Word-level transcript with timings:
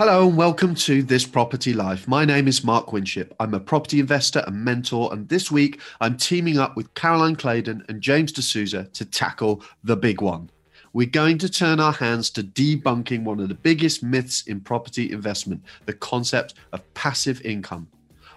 Hello 0.00 0.26
and 0.26 0.34
welcome 0.34 0.74
to 0.76 1.02
This 1.02 1.26
Property 1.26 1.74
Life. 1.74 2.08
My 2.08 2.24
name 2.24 2.48
is 2.48 2.64
Mark 2.64 2.90
Winship. 2.90 3.34
I'm 3.38 3.52
a 3.52 3.60
property 3.60 4.00
investor 4.00 4.42
and 4.46 4.64
mentor, 4.64 5.12
and 5.12 5.28
this 5.28 5.50
week 5.50 5.78
I'm 6.00 6.16
teaming 6.16 6.58
up 6.58 6.74
with 6.74 6.94
Caroline 6.94 7.36
Claydon 7.36 7.84
and 7.86 8.00
James 8.00 8.32
D'Souza 8.32 8.84
to 8.94 9.04
tackle 9.04 9.62
the 9.84 9.98
big 9.98 10.22
one. 10.22 10.48
We're 10.94 11.06
going 11.06 11.36
to 11.36 11.50
turn 11.50 11.80
our 11.80 11.92
hands 11.92 12.30
to 12.30 12.42
debunking 12.42 13.24
one 13.24 13.40
of 13.40 13.50
the 13.50 13.54
biggest 13.54 14.02
myths 14.02 14.46
in 14.46 14.60
property 14.60 15.12
investment 15.12 15.62
the 15.84 15.92
concept 15.92 16.54
of 16.72 16.94
passive 16.94 17.42
income. 17.42 17.86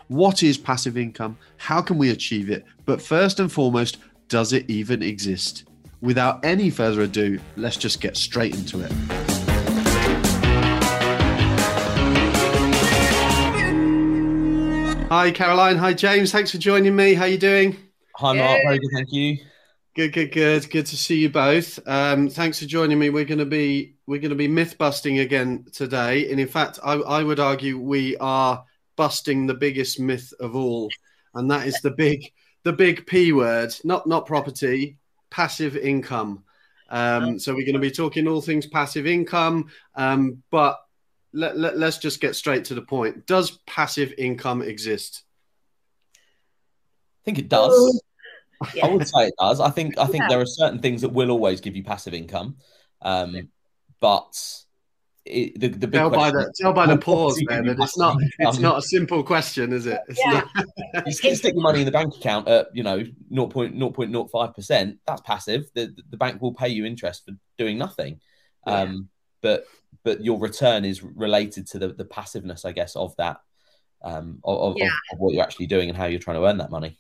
What 0.10 0.44
is 0.44 0.58
passive 0.58 0.98
income? 0.98 1.38
How 1.56 1.82
can 1.82 1.98
we 1.98 2.10
achieve 2.10 2.50
it? 2.50 2.66
But 2.84 3.02
first 3.02 3.40
and 3.40 3.50
foremost, 3.50 4.00
does 4.28 4.52
it 4.52 4.70
even 4.70 5.02
exist? 5.02 5.64
Without 6.02 6.44
any 6.44 6.70
further 6.70 7.04
ado, 7.04 7.40
let's 7.56 7.78
just 7.78 8.02
get 8.02 8.18
straight 8.18 8.54
into 8.54 8.82
it. 8.82 9.23
Hi, 15.16 15.30
Caroline. 15.30 15.78
Hi, 15.78 15.94
James. 15.94 16.32
Thanks 16.32 16.50
for 16.50 16.58
joining 16.58 16.96
me. 16.96 17.14
How 17.14 17.26
are 17.26 17.28
you 17.28 17.38
doing? 17.38 17.78
Hi, 18.16 18.34
Mark. 18.34 18.62
Very 18.66 18.80
good, 18.80 18.90
thank 18.96 19.12
you. 19.12 19.38
Good, 19.96 20.12
good, 20.12 20.32
good. 20.32 20.68
Good 20.72 20.88
to 20.88 20.98
see 20.98 21.20
you 21.20 21.30
both. 21.30 21.80
Um, 21.88 22.30
thanks 22.30 22.58
for 22.58 22.66
joining 22.66 22.98
me. 22.98 23.12
We're 23.12 23.24
going 23.24 23.38
to 23.38 23.46
be 23.46 23.94
we're 24.08 24.20
going 24.20 24.32
to 24.32 24.36
be 24.36 24.48
myth 24.48 24.76
busting 24.80 25.20
again 25.20 25.66
today, 25.72 26.32
and 26.32 26.40
in 26.40 26.48
fact, 26.48 26.80
I, 26.84 26.94
I 26.94 27.22
would 27.22 27.40
argue 27.40 27.78
we 27.78 28.18
are 28.18 28.66
busting 28.96 29.46
the 29.46 29.54
biggest 29.54 30.00
myth 30.00 30.34
of 30.40 30.56
all, 30.56 30.90
and 31.36 31.52
that 31.52 31.68
is 31.68 31.80
the 31.84 31.92
big 31.92 32.34
the 32.64 32.74
big 32.74 33.06
P 33.06 33.34
word, 33.34 33.72
not 33.84 34.08
not 34.08 34.26
property, 34.26 34.98
passive 35.30 35.78
income. 35.78 36.44
Um, 36.90 37.38
so 37.38 37.54
we're 37.54 37.68
going 37.68 37.74
to 37.74 37.80
be 37.80 37.92
talking 37.92 38.28
all 38.28 38.42
things 38.42 38.66
passive 38.66 39.06
income, 39.06 39.70
um, 39.94 40.42
but 40.50 40.80
let, 41.34 41.58
let, 41.58 41.78
let's 41.78 41.98
just 41.98 42.22
get 42.22 42.36
straight 42.36 42.66
to 42.66 42.76
the 42.76 42.82
point. 42.82 43.26
Does 43.26 43.60
passive 43.66 44.14
income 44.18 44.62
exist? 44.62 45.24
I 46.16 47.26
think 47.26 47.40
it 47.40 47.50
does. 47.50 48.02
Yeah. 48.74 48.86
I 48.86 48.90
would 48.90 49.08
say 49.08 49.28
it 49.28 49.34
does. 49.40 49.60
I 49.60 49.70
think 49.70 49.98
I 49.98 50.06
think 50.06 50.24
Yeah. 50.24 50.28
there 50.30 50.40
are 50.42 50.46
certain 50.46 50.80
things 50.80 51.02
that 51.02 51.10
will 51.10 51.32
always 51.32 51.60
give 51.62 51.76
you 51.76 51.84
passive 51.84 52.14
income, 52.14 52.58
um, 53.02 53.50
but 54.00 54.32
it, 55.26 55.60
the 55.60 55.68
the 55.70 55.88
big 55.88 55.94
Tell 56.00 56.10
by 56.10 56.32
question 56.32 56.40
the 56.40 56.54
tell 56.62 56.74
by 56.74 56.86
the 56.86 56.98
pause 56.98 57.34
obviously 57.34 57.46
there 57.50 57.64
that 57.76 57.84
it's 57.84 57.98
not 57.98 58.18
passive 58.18 58.30
it's 58.40 58.60
not 58.60 58.78
a 58.78 58.82
simple 58.82 59.24
question, 59.24 59.72
is 59.74 59.86
it? 59.86 60.00
It's 60.08 60.20
Yeah. 60.20 60.44
not- 60.94 61.06
you 61.08 61.12
stick 61.14 61.36
stick 61.36 61.54
your 61.56 61.64
money 61.64 61.80
in 61.80 61.86
the 61.86 61.92
bank 61.92 62.16
account 62.16 62.48
at 62.48 62.68
you 62.74 62.84
know 62.84 63.04
0.0.05 63.32 64.56
percent. 64.56 65.00
That's 65.08 65.22
passive. 65.22 65.66
The 65.74 65.94
the 66.10 66.18
bank 66.18 66.42
will 66.42 66.54
pay 66.54 66.70
you 66.70 66.86
interest 66.86 67.26
for 67.26 67.32
doing 67.58 67.78
nothing, 67.78 68.20
um, 68.66 69.10
but 69.42 69.66
but 70.04 70.24
your 70.24 70.40
return 70.40 70.86
is 70.86 71.04
related 71.04 71.68
to 71.68 71.80
the 71.80 71.90
the 71.90 72.06
passiveness, 72.06 72.66
I 72.66 72.72
guess, 72.72 72.96
of 72.96 73.16
that. 73.18 73.38
Um, 74.02 74.40
of, 74.44 74.58
of, 74.72 74.78
Yeah. 74.78 74.90
of 75.14 75.20
what 75.20 75.34
you're 75.34 75.44
actually 75.44 75.68
doing 75.68 75.88
and 75.88 75.98
how 75.98 76.06
you're 76.06 76.20
trying 76.20 76.36
to 76.36 76.46
earn 76.46 76.58
that 76.58 76.72
money. 76.72 77.00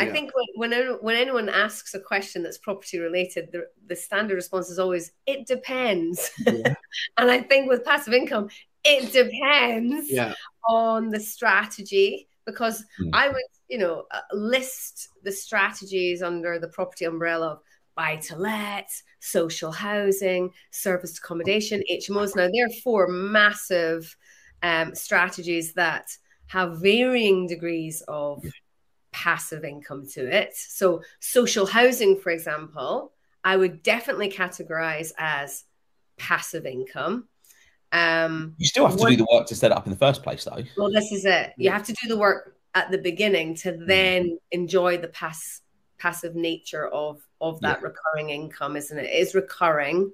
I 0.00 0.06
Yeah. 0.06 0.12
think 0.12 0.30
when 0.34 0.46
when, 0.56 0.72
anyone- 0.72 0.98
when 1.00 1.16
anyone 1.16 1.48
asks 1.48 1.94
a 1.94 2.00
question 2.00 2.42
that's 2.42 2.58
property 2.58 2.98
related, 2.98 3.50
the, 3.52 3.68
the 3.86 3.94
standard 3.94 4.34
response 4.34 4.68
is 4.68 4.78
always, 4.80 5.12
it 5.26 5.46
depends. 5.46 6.30
Yeah. 6.44 6.74
and 7.18 7.30
I 7.30 7.42
think 7.42 7.68
with 7.68 7.84
passive 7.84 8.12
income, 8.14 8.48
it 8.84 9.12
depends 9.12 10.10
yeah, 10.10 10.34
on 10.68 11.10
the 11.10 11.20
strategy 11.20 12.28
because 12.44 12.84
Hmm. 12.98 13.10
I 13.12 13.28
would, 13.28 13.42
you 13.68 13.78
know, 13.78 14.06
uh, 14.10 14.22
list 14.32 15.10
the 15.22 15.30
strategies 15.30 16.22
under 16.22 16.58
the 16.58 16.66
property 16.68 17.04
umbrella 17.04 17.48
of 17.52 17.58
buy 17.94 18.16
to 18.16 18.36
let, 18.36 18.88
social 19.20 19.70
housing, 19.72 20.50
serviced 20.70 21.18
accommodation, 21.18 21.82
HMOs. 21.90 22.34
Now, 22.36 22.48
there 22.52 22.66
are 22.66 22.80
four 22.82 23.08
massive 23.08 24.16
um, 24.62 24.94
strategies 24.94 25.74
that 25.74 26.06
have 26.46 26.80
varying 26.80 27.46
degrees 27.46 28.02
of 28.08 28.44
passive 29.12 29.64
income 29.64 30.06
to 30.14 30.26
it. 30.26 30.54
So, 30.56 31.02
social 31.20 31.66
housing, 31.66 32.18
for 32.18 32.30
example, 32.30 33.12
I 33.44 33.56
would 33.56 33.82
definitely 33.82 34.30
categorize 34.30 35.12
as 35.18 35.64
passive 36.16 36.64
income. 36.66 37.28
Um, 37.90 38.54
You 38.58 38.66
still 38.66 38.86
have 38.86 38.96
to 38.96 39.02
One- 39.02 39.10
do 39.12 39.16
the 39.18 39.26
work 39.32 39.46
to 39.48 39.54
set 39.54 39.70
it 39.70 39.76
up 39.76 39.86
in 39.86 39.90
the 39.92 39.98
first 39.98 40.22
place, 40.22 40.44
though. 40.44 40.62
well, 40.76 40.90
this 40.90 41.12
is 41.12 41.24
it. 41.24 41.52
You 41.58 41.70
have 41.70 41.84
to 41.86 41.92
do 41.92 42.08
the 42.08 42.16
work 42.16 42.56
at 42.74 42.90
the 42.90 42.96
beginning 42.98 43.54
to 43.56 43.72
then 43.72 44.38
enjoy 44.50 44.96
the 44.96 45.08
pass 45.08 45.60
passive 46.02 46.34
nature 46.34 46.88
of 46.88 47.22
of 47.40 47.60
that 47.60 47.80
recurring 47.80 48.30
income, 48.30 48.76
isn't 48.76 48.98
it? 48.98 49.04
It 49.04 49.14
is 49.14 49.34
recurring. 49.34 50.12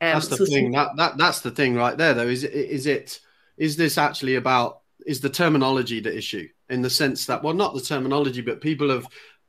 Um, 0.00 0.12
that's 0.12 0.28
the 0.28 0.36
so- 0.36 0.46
thing. 0.46 0.70
That, 0.70 0.90
that 0.96 1.18
that's 1.18 1.40
the 1.40 1.50
thing 1.50 1.74
right 1.74 1.98
there, 1.98 2.14
though. 2.14 2.28
Is 2.28 2.44
it 2.44 2.52
is 2.52 2.86
it 2.86 3.20
is 3.56 3.76
this 3.76 3.98
actually 3.98 4.36
about 4.36 4.80
is 5.04 5.20
the 5.20 5.30
terminology 5.30 6.00
the 6.00 6.16
issue 6.16 6.48
in 6.68 6.82
the 6.82 6.90
sense 6.90 7.26
that 7.26 7.42
well, 7.42 7.54
not 7.54 7.74
the 7.74 7.80
terminology, 7.80 8.40
but 8.40 8.60
people 8.60 8.88
have 8.90 9.06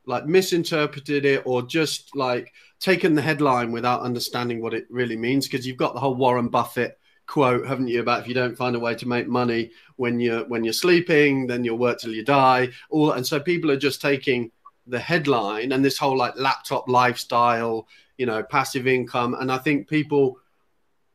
like 0.08 0.26
misinterpreted 0.26 1.26
it 1.26 1.44
or 1.46 1.62
just 1.62 2.16
like 2.16 2.54
taken 2.80 3.14
the 3.14 3.22
headline 3.22 3.72
without 3.72 4.02
understanding 4.02 4.62
what 4.62 4.74
it 4.74 4.88
really 4.90 5.18
means 5.18 5.48
because 5.48 5.68
you've 5.68 5.78
got 5.78 5.94
the 5.94 6.00
whole 6.00 6.16
Warren 6.16 6.48
Buffett 6.48 6.98
quote 7.28 7.68
haven't 7.68 7.90
you 7.90 8.00
about 8.00 8.22
if 8.22 8.28
you 8.28 8.34
don't 8.34 8.56
find 8.56 8.74
a 8.74 8.80
way 8.80 8.96
to 8.96 9.06
make 9.06 9.28
money 9.28 9.70
when 9.98 10.18
you're 10.18 10.48
when 10.48 10.64
you're 10.64 10.72
sleeping 10.72 11.46
then 11.46 11.62
you'll 11.62 11.78
work 11.78 12.00
till 12.00 12.14
you 12.14 12.24
die 12.24 12.70
all 12.90 13.12
and 13.12 13.28
so 13.28 13.38
people 13.38 13.70
are 13.70 13.76
just 13.76 14.00
taking 14.00 14.50
the 14.88 15.00
headline 15.00 15.72
and 15.72 15.84
this 15.84 15.98
whole 15.98 16.18
like 16.18 16.34
laptop 16.38 16.88
lifestyle 16.88 17.88
you 18.18 18.26
know 18.26 18.44
passive 18.44 18.88
income. 18.88 19.36
And 19.36 19.52
i 19.52 19.58
think 19.58 19.88
people 19.88 20.40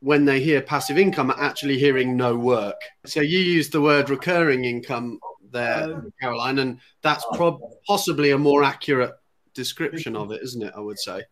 when 0.00 0.24
they 0.24 0.40
hear 0.40 0.60
passive 0.60 0.98
income 0.98 1.30
are 1.30 1.40
actually 1.40 1.78
hearing 1.78 2.16
no 2.16 2.36
work. 2.36 2.80
So 3.06 3.20
you 3.20 3.38
use 3.38 3.70
the 3.70 3.80
word 3.80 4.10
recurring 4.10 4.64
income 4.64 5.20
there 5.50 6.02
caroline 6.20 6.58
and 6.58 6.80
that's 7.02 7.24
prob- 7.34 7.60
possibly 7.86 8.30
a 8.30 8.38
more 8.38 8.64
accurate 8.64 9.12
description 9.52 10.16
of 10.16 10.32
it 10.32 10.40
isn't 10.42 10.62
it 10.62 10.72
i 10.74 10.80
would 10.80 10.98
say? 10.98 11.22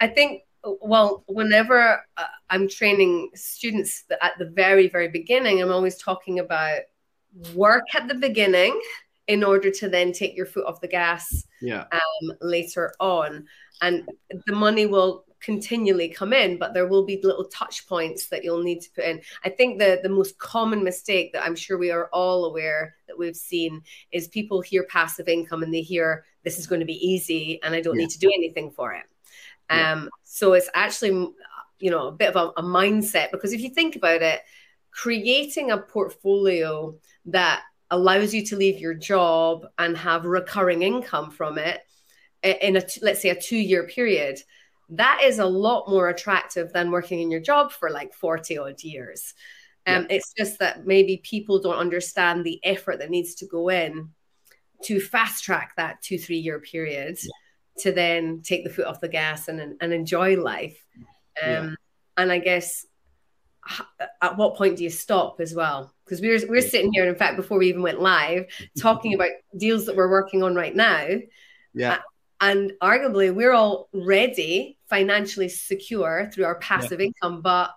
I 0.00 0.08
think, 0.08 0.42
well, 0.62 1.24
whenever 1.26 2.02
uh, 2.16 2.24
I'm 2.50 2.68
training 2.68 3.30
students 3.34 4.04
at 4.20 4.32
the 4.38 4.46
very, 4.46 4.88
very 4.88 5.08
beginning, 5.08 5.62
I'm 5.62 5.72
always 5.72 5.96
talking 5.96 6.38
about 6.38 6.80
work 7.54 7.84
at 7.94 8.08
the 8.08 8.14
beginning 8.14 8.80
in 9.28 9.42
order 9.42 9.70
to 9.70 9.88
then 9.88 10.12
take 10.12 10.36
your 10.36 10.46
foot 10.46 10.66
off 10.66 10.80
the 10.80 10.88
gas 10.88 11.44
yeah 11.60 11.84
um, 11.92 12.32
later 12.40 12.94
on. 13.00 13.46
And 13.82 14.08
the 14.46 14.54
money 14.54 14.86
will 14.86 15.24
continually 15.40 16.08
come 16.08 16.32
in, 16.32 16.58
but 16.58 16.72
there 16.72 16.86
will 16.88 17.04
be 17.04 17.20
little 17.22 17.44
touch 17.44 17.86
points 17.86 18.26
that 18.28 18.42
you'll 18.42 18.62
need 18.62 18.80
to 18.80 18.90
put 18.90 19.04
in. 19.04 19.20
I 19.44 19.50
think 19.50 19.78
the, 19.78 20.00
the 20.02 20.08
most 20.08 20.38
common 20.38 20.82
mistake 20.82 21.32
that 21.32 21.44
I'm 21.44 21.54
sure 21.54 21.76
we 21.76 21.90
are 21.90 22.08
all 22.12 22.46
aware 22.46 22.96
that 23.06 23.18
we've 23.18 23.36
seen 23.36 23.82
is 24.12 24.28
people 24.28 24.60
hear 24.60 24.84
passive 24.84 25.28
income 25.28 25.62
and 25.62 25.72
they 25.72 25.82
hear 25.82 26.24
this 26.42 26.58
is 26.58 26.66
going 26.66 26.80
to 26.80 26.86
be 26.86 27.06
easy 27.06 27.60
and 27.62 27.74
I 27.74 27.80
don't 27.80 27.96
Yeah. 27.96 28.02
need 28.02 28.10
to 28.10 28.18
do 28.18 28.32
anything 28.34 28.70
for 28.70 28.94
it. 28.94 29.04
Yeah. 29.70 29.92
Um, 29.92 30.10
so 30.24 30.54
it's 30.54 30.70
actually, 30.74 31.10
you 31.78 31.90
know, 31.90 32.08
a 32.08 32.12
bit 32.12 32.34
of 32.34 32.36
a, 32.36 32.60
a 32.60 32.62
mindset 32.62 33.30
because 33.30 33.52
if 33.52 33.60
you 33.60 33.68
think 33.68 33.94
about 33.94 34.22
it, 34.22 34.40
creating 34.90 35.70
a 35.70 35.78
portfolio 35.78 36.96
that 37.26 37.62
allows 37.90 38.34
you 38.34 38.44
to 38.46 38.56
leave 38.56 38.80
your 38.80 38.94
job 38.94 39.66
and 39.78 39.96
have 39.96 40.24
recurring 40.24 40.82
income 40.82 41.30
from 41.30 41.58
it 41.58 41.80
in 42.42 42.76
a 42.76 42.82
let's 43.02 43.22
say 43.22 43.30
a 43.30 43.40
two 43.40 43.56
year 43.56 43.84
period 43.86 44.38
that 44.88 45.20
is 45.24 45.38
a 45.38 45.44
lot 45.46 45.88
more 45.88 46.08
attractive 46.08 46.72
than 46.72 46.90
working 46.90 47.20
in 47.20 47.30
your 47.30 47.40
job 47.40 47.72
for 47.72 47.90
like 47.90 48.12
40 48.14 48.58
odd 48.58 48.82
years 48.82 49.34
um, 49.88 50.06
it's 50.10 50.32
just 50.36 50.58
that 50.58 50.84
maybe 50.84 51.18
people 51.18 51.60
don't 51.60 51.76
understand 51.78 52.44
the 52.44 52.58
effort 52.64 52.98
that 52.98 53.10
needs 53.10 53.36
to 53.36 53.46
go 53.46 53.68
in 53.68 54.10
to 54.82 55.00
fast 55.00 55.44
track 55.44 55.72
that 55.76 56.02
two 56.02 56.18
three 56.18 56.38
year 56.38 56.58
period 56.60 57.16
to 57.78 57.92
then 57.92 58.42
take 58.42 58.64
the 58.64 58.70
foot 58.70 58.86
off 58.86 59.00
the 59.00 59.08
gas 59.08 59.48
and, 59.48 59.76
and 59.80 59.92
enjoy 59.92 60.36
life. 60.40 60.84
Um, 61.42 61.50
Yeah. 61.52 61.74
and 62.16 62.32
i 62.32 62.38
guess 62.38 62.86
at 64.22 64.36
what 64.36 64.56
point 64.56 64.76
do 64.76 64.84
you 64.84 64.90
stop 64.90 65.40
as 65.40 65.54
well 65.54 65.92
because 66.04 66.20
we're, 66.20 66.38
we're 66.48 66.60
sitting 66.60 66.92
here 66.92 67.02
and 67.02 67.10
in 67.12 67.18
fact 67.18 67.36
before 67.36 67.58
we 67.58 67.68
even 67.68 67.82
went 67.82 68.00
live 68.00 68.46
talking 68.78 69.14
about 69.14 69.30
deals 69.56 69.86
that 69.86 69.96
we're 69.96 70.10
working 70.10 70.42
on 70.42 70.54
right 70.54 70.74
now 70.76 71.06
yeah 71.74 71.98
and 72.40 72.72
arguably 72.82 73.34
we're 73.34 73.54
already 73.54 74.78
financially 74.88 75.48
secure 75.48 76.30
through 76.32 76.44
our 76.44 76.56
passive 76.56 77.00
income 77.00 77.40
but 77.42 77.70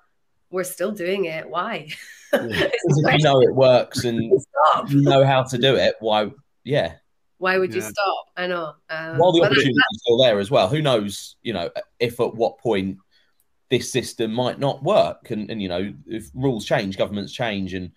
we're 0.52 0.64
still 0.64 0.92
doing 0.92 1.26
it 1.26 1.50
why 1.50 1.88
Yeah. 2.32 2.70
If 2.72 3.18
you 3.20 3.24
know 3.24 3.42
it 3.42 3.56
works 3.56 4.04
and 4.04 4.22
you 4.88 5.02
know 5.02 5.26
how 5.26 5.42
to 5.42 5.58
do 5.58 5.76
it, 5.76 5.96
why? 6.00 6.30
Yeah. 6.64 6.94
why 7.40 7.58
would 7.58 7.74
you 7.74 7.82
Yeah. 7.82 7.88
stop 7.90 8.26
i 8.38 8.46
know 8.46 8.74
um, 8.92 9.18
While 9.18 9.32
the 9.32 9.40
but 9.40 9.46
that- 9.46 9.52
opportunity 9.54 9.72
is 9.94 10.02
still 10.04 10.18
there 10.20 10.38
as 10.38 10.52
well, 10.52 10.68
who 10.68 10.80
knows? 10.80 11.38
You 11.42 11.54
know, 11.54 11.72
if 12.00 12.20
at 12.20 12.36
what 12.36 12.60
point 12.60 13.00
this 13.70 13.92
system 13.92 14.34
might 14.34 14.60
not 14.60 14.84
work, 14.84 15.32
and 15.32 15.50
and 15.50 15.62
you 15.62 15.70
know, 15.70 15.94
if 16.08 16.30
rules 16.34 16.66
change, 16.66 16.98
governments 16.98 17.32
change, 17.34 17.74
and 17.74 17.92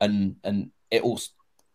and 0.00 0.36
and 0.44 0.70
it 0.90 1.02
all, 1.02 1.20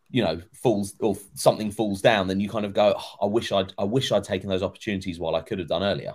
you 0.10 0.24
know, 0.24 0.42
falls 0.54 0.96
or 1.00 1.16
something 1.36 1.72
falls 1.72 2.02
down, 2.02 2.28
then 2.28 2.40
you 2.40 2.50
kind 2.50 2.66
of 2.66 2.74
go, 2.74 2.96
"Oh, 2.98 3.16
I 3.24 3.26
wish 3.28 3.52
I'd 3.52 3.74
I 3.78 3.84
wish 3.86 4.12
I'd 4.12 4.24
taken 4.24 4.50
those 4.50 4.64
opportunities 4.64 5.20
while 5.20 5.36
I 5.36 5.42
could 5.42 5.60
have 5.60 5.68
done 5.68 5.84
earlier. 5.84 6.14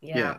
yeah. 0.00 0.18
Yeah. 0.18 0.38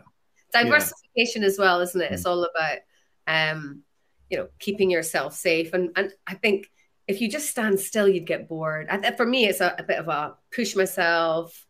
diversification 0.52 1.44
as 1.44 1.58
well 1.58 1.80
isn't 1.80 2.00
it 2.00 2.12
it's 2.12 2.26
all 2.26 2.44
about 2.44 2.78
um 3.26 3.82
you 4.30 4.38
know 4.38 4.48
keeping 4.58 4.90
yourself 4.90 5.34
safe 5.34 5.72
and 5.72 5.90
and 5.96 6.12
i 6.26 6.34
think 6.34 6.70
if 7.08 7.20
you 7.20 7.30
just 7.30 7.48
stand 7.48 7.78
still 7.80 8.08
you'd 8.08 8.26
get 8.26 8.48
bored 8.48 8.88
I, 8.90 9.12
for 9.12 9.26
me 9.26 9.46
it's 9.46 9.60
a, 9.60 9.74
a 9.78 9.82
bit 9.82 9.98
of 9.98 10.08
a 10.08 10.34
push 10.54 10.76
myself 10.76 11.66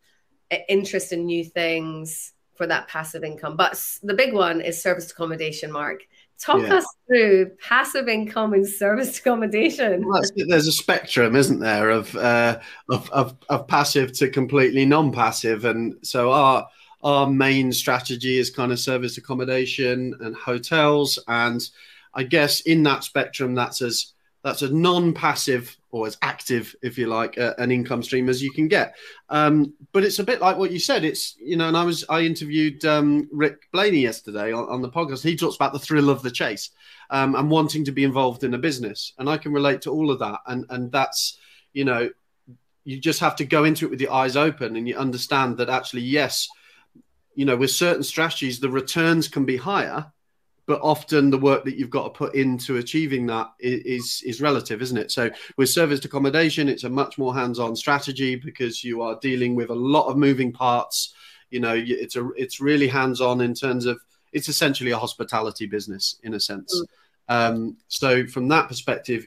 interest 0.69 1.13
in 1.13 1.27
new 1.27 1.45
things 1.45 2.33
for 2.63 2.69
that 2.69 2.87
passive 2.87 3.25
income. 3.25 3.57
But 3.57 3.73
the 4.05 4.15
big 4.15 4.33
one 4.33 4.61
is 4.61 4.81
service 4.81 5.11
accommodation 5.11 5.73
mark. 5.73 6.07
Talk 6.39 6.63
yeah. 6.63 6.77
us 6.77 6.87
through 7.09 7.51
passive 7.61 8.09
income 8.09 8.53
and 8.53 8.69
service 8.69 9.19
accommodation. 9.19 10.07
Well, 10.07 10.23
there's 10.49 10.69
a 10.69 10.73
spectrum 10.73 11.35
isn't 11.35 11.59
there 11.59 11.91
of, 11.91 12.15
uh, 12.17 12.61
of, 12.89 13.11
of 13.11 13.37
of 13.49 13.67
passive 13.67 14.13
to 14.19 14.29
completely 14.29 14.85
non-passive. 14.85 15.65
And 15.65 15.97
so 16.03 16.31
our 16.31 16.69
our 17.03 17.29
main 17.29 17.73
strategy 17.73 18.39
is 18.39 18.51
kind 18.51 18.71
of 18.71 18.79
service 18.79 19.19
accommodation 19.19 20.15
and 20.21 20.37
hotels. 20.37 21.19
And 21.27 21.69
I 22.15 22.23
guess 22.23 22.61
in 22.61 22.85
that 22.85 23.03
spectrum, 23.03 23.55
that's 23.57 23.83
as 23.83 24.12
that's 24.43 24.63
as 24.63 24.73
non-passive 24.73 25.77
or 25.91 26.07
as 26.07 26.19
active, 26.23 26.75
if 26.83 26.99
you 26.99 27.07
like, 27.07 27.39
uh, 27.39 27.55
an 27.59 27.71
income 27.71 28.03
stream 28.03 28.29
as 28.29 28.43
you 28.43 28.51
can 28.51 28.67
get. 28.67 28.97
Um, 29.29 29.75
but 29.93 30.05
it's 30.05 30.19
a 30.19 30.25
bit 30.25 30.41
like 30.41 30.57
what 30.57 30.73
you 30.73 30.79
said. 30.79 31.05
It's 31.05 31.37
you 31.39 31.57
know, 31.57 31.69
and 31.69 31.77
I 31.77 31.85
was 31.85 32.05
I 32.09 32.23
interviewed 32.23 32.85
um, 32.85 33.29
Rick 33.31 33.71
Blaney 33.73 34.01
yesterday 34.01 34.53
on, 34.53 34.69
on, 34.69 34.83
the 34.83 34.91
podcast. 34.91 35.23
He 35.23 35.37
talks 35.37 35.57
about 35.57 35.73
the 35.73 35.79
thrill 35.79 36.11
of 36.11 36.23
the 36.23 36.31
chase 36.31 36.71
um, 37.11 37.35
and 37.35 37.51
wanting 37.51 37.85
to 37.85 37.93
be 37.93 38.05
involved 38.05 38.43
in 38.43 38.55
a 38.55 38.59
business, 38.59 39.13
and 39.19 39.29
I 39.29 39.37
can 39.37 39.53
relate 39.53 39.83
to 39.83 39.91
all 39.91 40.11
of 40.11 40.19
that. 40.19 40.41
And 40.47 40.67
and 40.71 40.91
that's 40.91 41.39
you 41.73 41.85
know, 41.85 42.11
you 42.85 42.99
just 42.99 43.21
have 43.21 43.37
to 43.37 43.45
go 43.45 43.65
into 43.65 43.87
it 43.87 43.91
with 43.91 44.01
your 44.01 44.13
eyes 44.13 44.37
open 44.37 44.77
and 44.77 44.89
you 44.89 44.97
understand 44.97 45.57
that 45.59 45.71
actually, 45.71 46.03
yes, 46.03 46.49
you 47.35 47.45
know, 47.45 47.57
with 47.57 47.71
certain 47.71 48.03
strategies, 48.03 48.61
the 48.61 48.69
returns 48.69 49.29
can 49.29 49.45
be 49.45 49.57
higher 49.57 50.13
but 50.67 50.81
often 50.83 51.31
the 51.31 51.39
work 51.39 51.65
that 51.65 51.77
you've 51.77 51.91
got 51.91 52.05
to 52.05 52.11
put 52.11 52.35
into 52.35 52.77
achieving 52.77 53.27
that 53.27 53.53
is 53.59 54.23
is 54.25 54.41
relative 54.41 54.83
isn't 54.83 54.99
it 54.99 55.11
so 55.11 55.31
with 55.57 55.69
serviced 55.69 56.05
accommodation 56.05 56.69
it's 56.69 56.85
a 56.85 56.91
much 56.91 57.19
more 57.19 57.35
hands-on 57.35 57.75
strategy 57.75 58.37
because 58.37 58.85
you 58.85 59.03
are 59.03 59.19
dealing 59.21 59.55
with 59.55 59.71
a 59.71 59.75
lot 59.75 60.07
of 60.07 60.17
moving 60.17 60.53
parts 60.53 61.15
you 61.51 61.61
know 61.61 61.75
it's 61.75 62.17
a 62.17 62.29
it's 62.37 62.61
really 62.61 62.89
hands-on 62.89 63.41
in 63.41 63.55
terms 63.55 63.87
of 63.87 64.01
it's 64.33 64.49
essentially 64.49 64.93
a 64.93 64.99
hospitality 64.99 65.67
business 65.67 66.19
in 66.23 66.35
a 66.35 66.41
sense 66.41 66.83
mm. 67.29 67.35
um, 67.35 67.77
so 67.89 68.27
from 68.27 68.49
that 68.49 68.69
perspective 68.69 69.27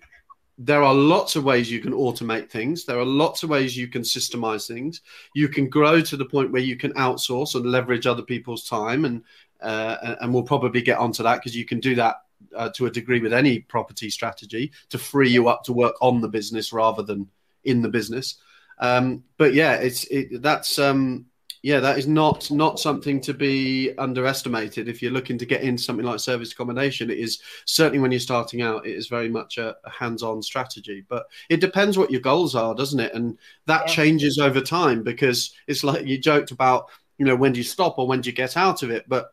there 0.57 0.83
are 0.83 0.93
lots 0.93 1.35
of 1.35 1.43
ways 1.43 1.69
you 1.69 1.81
can 1.81 1.91
automate 1.91 2.49
things. 2.49 2.85
There 2.85 2.97
are 2.97 3.05
lots 3.05 3.43
of 3.43 3.49
ways 3.49 3.75
you 3.75 3.89
can 3.89 4.03
systemize 4.03 4.67
things. 4.67 5.01
You 5.33 5.49
can 5.49 5.67
grow 5.69 5.99
to 6.01 6.15
the 6.15 6.25
point 6.25 6.51
where 6.51 6.61
you 6.61 6.77
can 6.77 6.93
outsource 6.93 7.55
and 7.55 7.65
leverage 7.65 8.07
other 8.07 8.21
people's 8.21 8.67
time 8.67 9.03
and 9.03 9.21
uh, 9.61 10.15
and 10.21 10.33
we'll 10.33 10.43
probably 10.43 10.81
get 10.81 10.97
onto 10.97 11.23
that 11.23 11.35
because 11.35 11.55
you 11.55 11.65
can 11.65 11.79
do 11.79 11.95
that 11.95 12.17
uh, 12.55 12.69
to 12.75 12.85
a 12.85 12.91
degree 12.91 13.19
with 13.19 13.33
any 13.33 13.59
property 13.59 14.09
strategy 14.09 14.71
to 14.89 14.97
free 14.97 15.29
you 15.29 15.47
up 15.47 15.63
to 15.63 15.73
work 15.73 15.95
on 16.01 16.21
the 16.21 16.27
business 16.27 16.73
rather 16.73 17.03
than 17.03 17.27
in 17.63 17.81
the 17.81 17.89
business. 17.89 18.35
Um, 18.79 19.23
but 19.37 19.53
yeah, 19.53 19.75
it's 19.75 20.05
it, 20.05 20.41
that's 20.41 20.79
um, 20.79 21.25
yeah, 21.65 21.79
that 21.79 21.97
is 21.97 22.07
not 22.07 22.51
not 22.51 22.79
something 22.79 23.19
to 23.21 23.33
be 23.33 23.97
underestimated. 23.97 24.87
If 24.87 25.01
you're 25.01 25.11
looking 25.11 25.39
to 25.39 25.47
get 25.47 25.61
into 25.63 25.81
something 25.81 26.05
like 26.05 26.19
service 26.19 26.51
accommodation, 26.51 27.09
it 27.09 27.17
is 27.17 27.41
certainly 27.65 27.97
when 27.97 28.11
you're 28.11 28.19
starting 28.19 28.61
out, 28.61 28.85
it 28.85 28.95
is 28.95 29.07
very 29.07 29.29
much 29.29 29.57
a, 29.57 29.75
a 29.83 29.89
hands-on 29.89 30.43
strategy. 30.43 31.03
But 31.07 31.25
it 31.49 31.61
depends 31.61 31.97
what 31.97 32.11
your 32.11 32.21
goals 32.21 32.53
are, 32.53 32.75
doesn't 32.75 32.99
it? 32.99 33.15
And 33.15 33.39
that 33.65 33.87
yeah. 33.87 33.95
changes 33.95 34.37
over 34.37 34.61
time 34.61 35.01
because 35.01 35.55
it's 35.65 35.83
like 35.83 36.05
you 36.05 36.19
joked 36.19 36.51
about, 36.51 36.89
you 37.17 37.25
know, 37.25 37.35
when 37.35 37.53
do 37.53 37.57
you 37.59 37.63
stop 37.63 37.97
or 37.97 38.07
when 38.07 38.21
do 38.21 38.29
you 38.29 38.35
get 38.35 38.57
out 38.57 38.83
of 38.83 38.91
it? 38.91 39.05
But 39.07 39.31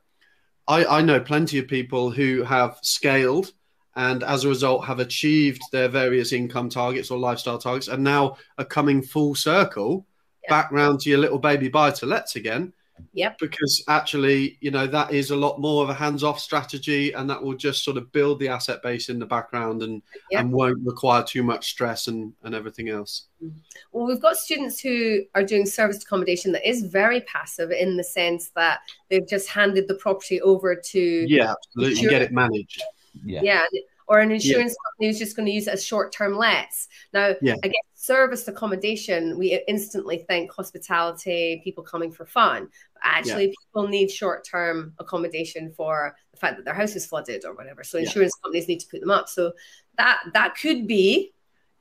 I, 0.69 0.85
I 0.85 1.03
know 1.03 1.21
plenty 1.21 1.59
of 1.59 1.69
people 1.69 2.11
who 2.11 2.43
have 2.43 2.79
scaled 2.83 3.53
and 3.97 4.23
as 4.23 4.45
a 4.45 4.49
result 4.49 4.87
have 4.87 5.01
achieved 5.01 5.63
their 5.71 5.89
various 5.89 6.33
income 6.33 6.69
targets 6.69 7.11
or 7.11 7.19
lifestyle 7.19 7.59
targets 7.59 7.89
and 7.89 8.03
now 8.03 8.37
are 8.59 8.65
coming 8.65 9.03
full 9.03 9.35
circle 9.35 10.07
yep. 10.45 10.51
back 10.51 10.73
round 10.73 11.01
to 11.01 11.11
your 11.11 11.19
little 11.19 11.39
baby 11.39 11.69
buy 11.69 11.91
to 11.91 12.07
lets 12.07 12.37
again 12.37 12.73
Yep. 13.13 13.39
Because 13.39 13.85
actually, 13.89 14.59
you 14.61 14.71
know, 14.71 14.87
that 14.87 15.13
is 15.13 15.31
a 15.31 15.37
lot 15.37 15.61
more 15.61 15.83
of 15.83 15.91
a 15.91 15.95
hands-off 15.95 16.41
strategy, 16.41 17.13
and 17.13 17.29
that 17.29 17.43
will 17.43 17.55
just 17.55 17.85
sort 17.85 17.97
of 17.97 18.11
build 18.13 18.39
the 18.39 18.49
asset 18.49 18.83
base 18.83 19.09
in 19.09 19.19
the 19.19 19.27
background 19.27 19.83
and 19.83 20.03
yep. 20.31 20.41
and 20.41 20.53
won't 20.53 20.79
require 20.85 21.23
too 21.23 21.43
much 21.43 21.71
stress 21.71 22.09
and 22.09 22.33
and 22.43 22.55
everything 22.55 22.89
else. 22.89 23.25
Mm-hmm. 23.43 23.59
Well, 23.93 24.07
we've 24.07 24.23
got 24.23 24.37
students 24.37 24.81
who 24.81 25.23
are 25.35 25.43
doing 25.43 25.67
serviced 25.67 26.05
accommodation 26.05 26.53
that 26.53 26.69
is 26.69 26.85
very 26.85 27.21
passive 27.23 27.71
in 27.71 27.97
the 27.97 28.05
sense 28.05 28.51
that 28.57 28.81
they've 29.09 29.29
just 29.29 29.49
handed 29.49 29.89
the 29.89 29.95
property 29.97 30.41
over 30.41 30.75
to 30.75 31.01
yeah, 31.01 31.53
absolutely, 31.53 32.09
get 32.09 32.23
it 32.23 32.33
managed. 32.33 32.83
Yeah. 33.25 33.41
Yeah. 33.43 33.65
Or 34.09 34.21
an 34.21 34.31
insurance 34.31 34.73
yeah. 34.73 34.91
company 34.91 35.07
who's 35.09 35.19
just 35.19 35.37
going 35.37 35.47
to 35.47 35.53
use 35.53 35.67
it 35.67 35.75
as 35.75 35.85
short-term 35.85 36.37
lets. 36.37 36.89
Now, 37.13 37.35
yeah. 37.41 37.55
I 37.63 37.69
guess 37.69 37.83
serviced 37.95 38.49
accommodation, 38.49 39.39
we 39.39 39.63
instantly 39.69 40.19
think 40.29 40.53
hospitality, 40.53 41.61
people 41.63 41.85
coming 41.85 42.11
for 42.11 42.27
fun. 42.27 42.69
But 42.95 43.03
actually, 43.05 43.47
yeah. 43.47 43.53
people 43.65 43.89
need 43.89 44.11
short 44.11 44.45
term 44.45 44.93
accommodation 44.99 45.73
for 45.77 46.17
the 46.33 46.39
fact 46.39 46.57
that 46.57 46.65
their 46.65 46.75
house 46.75 46.97
is 46.97 47.07
flooded 47.07 47.45
or 47.45 47.55
whatever. 47.55 47.85
So 47.85 47.99
insurance 47.99 48.35
companies 48.43 48.69
need 48.69 48.81
to 48.81 48.89
put 48.89 49.01
them 49.01 49.11
up. 49.11 49.29
So 49.29 49.53
that 49.99 50.21
that 50.35 50.57
could 50.57 50.87
be 50.87 51.33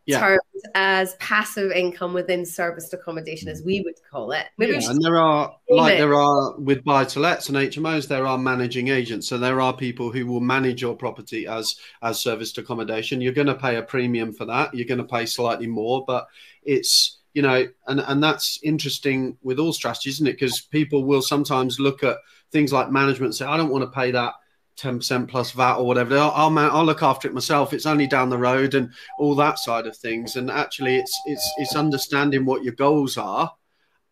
yeah. 0.06 0.20
termed 0.20 0.40
as 0.76 1.16
passive 1.16 1.72
income 1.72 2.14
within 2.14 2.46
serviced 2.46 2.94
accommodation, 2.94 3.50
as 3.50 3.62
we 3.64 3.82
would 3.82 3.96
call 4.10 4.32
it. 4.32 4.48
Maybe 4.58 4.74
yeah, 4.74 4.90
and 4.90 5.02
there 5.02 5.18
are 5.18 5.56
like 5.70 5.96
it. 5.96 5.98
there 5.98 6.14
are 6.14 6.58
with 6.60 6.84
buy 6.84 7.06
to 7.06 7.20
lets 7.20 7.50
and 7.50 7.58
HMOs, 7.58 8.08
there 8.08 8.26
are 8.26 8.38
managing 8.38 8.90
agents. 8.90 9.28
So 9.28 9.38
there 9.38 9.62
are 9.62 9.74
people 9.74 10.12
who 10.12 10.26
will 10.26 10.42
manage 10.42 10.82
your 10.82 10.96
property 10.96 11.48
as 11.48 11.76
as 12.02 12.20
serviced 12.20 12.58
accommodation. 12.58 13.22
You're 13.22 13.34
going 13.34 13.48
to 13.48 13.56
pay 13.56 13.78
a 13.78 13.84
premium 13.84 14.34
for 14.34 14.46
that. 14.46 14.74
You're 14.74 14.88
going 14.88 14.98
to 14.98 15.04
pay 15.04 15.26
slightly 15.26 15.68
more, 15.68 16.04
but 16.06 16.28
it's 16.64 17.20
you 17.34 17.42
know, 17.42 17.66
and 17.88 18.02
and 18.02 18.24
that's 18.24 18.60
interesting 18.64 19.38
with 19.42 19.60
all 19.60 19.74
strategies, 19.74 20.16
isn't 20.16 20.28
it? 20.28 20.34
Because 20.34 20.62
people 20.62 21.06
will 21.06 21.22
sometimes 21.22 21.80
look 21.80 22.04
at 22.04 22.18
things 22.52 22.74
like 22.74 22.92
management 22.92 23.28
and 23.28 23.36
say, 23.36 23.46
I 23.46 23.58
don't 23.58 23.70
want 23.70 23.84
to 23.84 23.92
pay 23.92 24.12
that 24.12 24.34
10% 24.78 25.28
plus 25.28 25.52
VAT 25.52 25.76
or 25.76 25.86
whatever. 25.86 26.18
I'll, 26.18 26.32
I'll, 26.32 26.58
I'll, 26.58 26.86
look 26.86 27.04
after 27.04 27.28
it 27.28 27.34
myself. 27.34 27.74
It's 27.74 27.86
only 27.86 28.08
down 28.08 28.30
the 28.30 28.38
road 28.38 28.74
and 28.74 28.92
all 29.20 29.36
that 29.36 29.60
side 29.60 29.86
of 29.86 29.96
things. 29.96 30.36
And 30.36 30.50
actually, 30.50 30.98
it's 30.98 31.20
it's 31.26 31.54
it's 31.58 31.76
understanding 31.76 32.46
what 32.46 32.64
your 32.64 32.74
goals 32.74 33.18
are, 33.18 33.52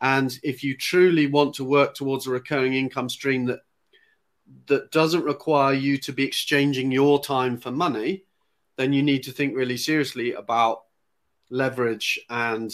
and 0.01 0.37
if 0.43 0.63
you 0.63 0.77
truly 0.77 1.27
want 1.27 1.55
to 1.55 1.63
work 1.63 1.95
towards 1.95 2.27
a 2.27 2.31
recurring 2.31 2.73
income 2.73 3.09
stream 3.09 3.45
that 3.45 3.59
that 4.67 4.91
doesn't 4.91 5.23
require 5.23 5.73
you 5.73 5.97
to 5.97 6.11
be 6.11 6.23
exchanging 6.23 6.91
your 6.91 7.21
time 7.21 7.57
for 7.57 7.71
money, 7.71 8.25
then 8.77 8.93
you 8.93 9.03
need 9.03 9.23
to 9.23 9.31
think 9.31 9.55
really 9.55 9.77
seriously 9.77 10.33
about 10.33 10.81
leverage 11.49 12.19
and 12.29 12.71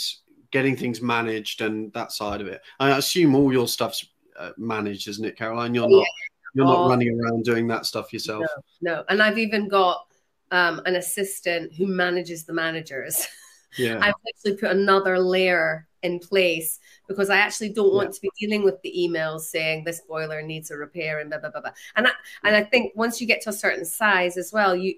getting 0.51 0.75
things 0.75 1.01
managed 1.01 1.61
and 1.61 1.91
that 1.93 2.11
side 2.11 2.41
of 2.41 2.47
it. 2.47 2.61
I 2.79 2.97
assume 2.97 3.35
all 3.35 3.51
your 3.51 3.67
stuff's 3.67 4.05
uh, 4.37 4.51
managed, 4.57 5.07
isn't 5.07 5.25
it, 5.25 5.37
Caroline? 5.37 5.73
You're 5.73 5.89
not 5.89 6.05
you're 6.55 6.65
not 6.65 6.85
oh, 6.85 6.89
running 6.89 7.19
around 7.19 7.43
doing 7.43 7.67
that 7.67 7.85
stuff 7.85 8.13
yourself. 8.13 8.45
No, 8.81 8.95
no. 8.95 9.03
and 9.09 9.21
I've 9.21 9.37
even 9.37 9.67
got 9.67 10.05
um, 10.51 10.81
an 10.85 10.95
assistant 10.95 11.73
who 11.73 11.85
manages 11.85 12.45
the 12.45 12.53
managers. 12.53 13.27
Yeah, 13.77 13.99
I've 14.01 14.13
actually 14.29 14.55
put 14.55 14.71
another 14.71 15.19
layer 15.19 15.85
in 16.01 16.19
place 16.19 16.79
because 17.09 17.29
I 17.29 17.35
actually 17.39 17.73
don't 17.73 17.93
want 17.93 18.07
yeah. 18.07 18.13
to 18.13 18.21
be 18.21 18.29
dealing 18.39 18.63
with 18.63 18.81
the 18.83 18.93
emails 18.97 19.41
saying 19.41 19.83
this 19.83 19.99
boiler 20.07 20.41
needs 20.41 20.71
a 20.71 20.77
repair 20.77 21.19
and 21.19 21.29
blah 21.29 21.39
blah 21.39 21.49
blah 21.49 21.59
blah. 21.59 21.71
And 21.97 22.07
I, 22.07 22.11
and 22.45 22.55
I 22.55 22.63
think 22.63 22.93
once 22.95 23.19
you 23.19 23.27
get 23.27 23.41
to 23.41 23.49
a 23.49 23.53
certain 23.53 23.83
size 23.83 24.37
as 24.37 24.53
well, 24.53 24.77
you 24.77 24.95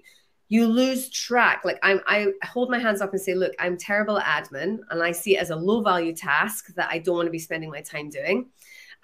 you 0.48 0.68
lose 0.68 1.10
track. 1.10 1.62
Like 1.64 1.80
I'm, 1.82 2.00
I 2.06 2.28
hold 2.44 2.70
my 2.70 2.78
hands 2.78 3.00
up 3.00 3.10
and 3.10 3.20
say, 3.20 3.34
look, 3.34 3.52
I'm 3.58 3.76
terrible 3.76 4.20
at 4.20 4.48
admin, 4.48 4.78
and 4.90 5.02
I 5.02 5.10
see 5.10 5.34
it 5.36 5.40
as 5.40 5.50
a 5.50 5.56
low 5.56 5.82
value 5.82 6.14
task 6.14 6.68
that 6.76 6.88
I 6.88 6.98
don't 6.98 7.16
want 7.16 7.26
to 7.26 7.32
be 7.32 7.40
spending 7.40 7.70
my 7.70 7.80
time 7.80 8.10
doing 8.10 8.46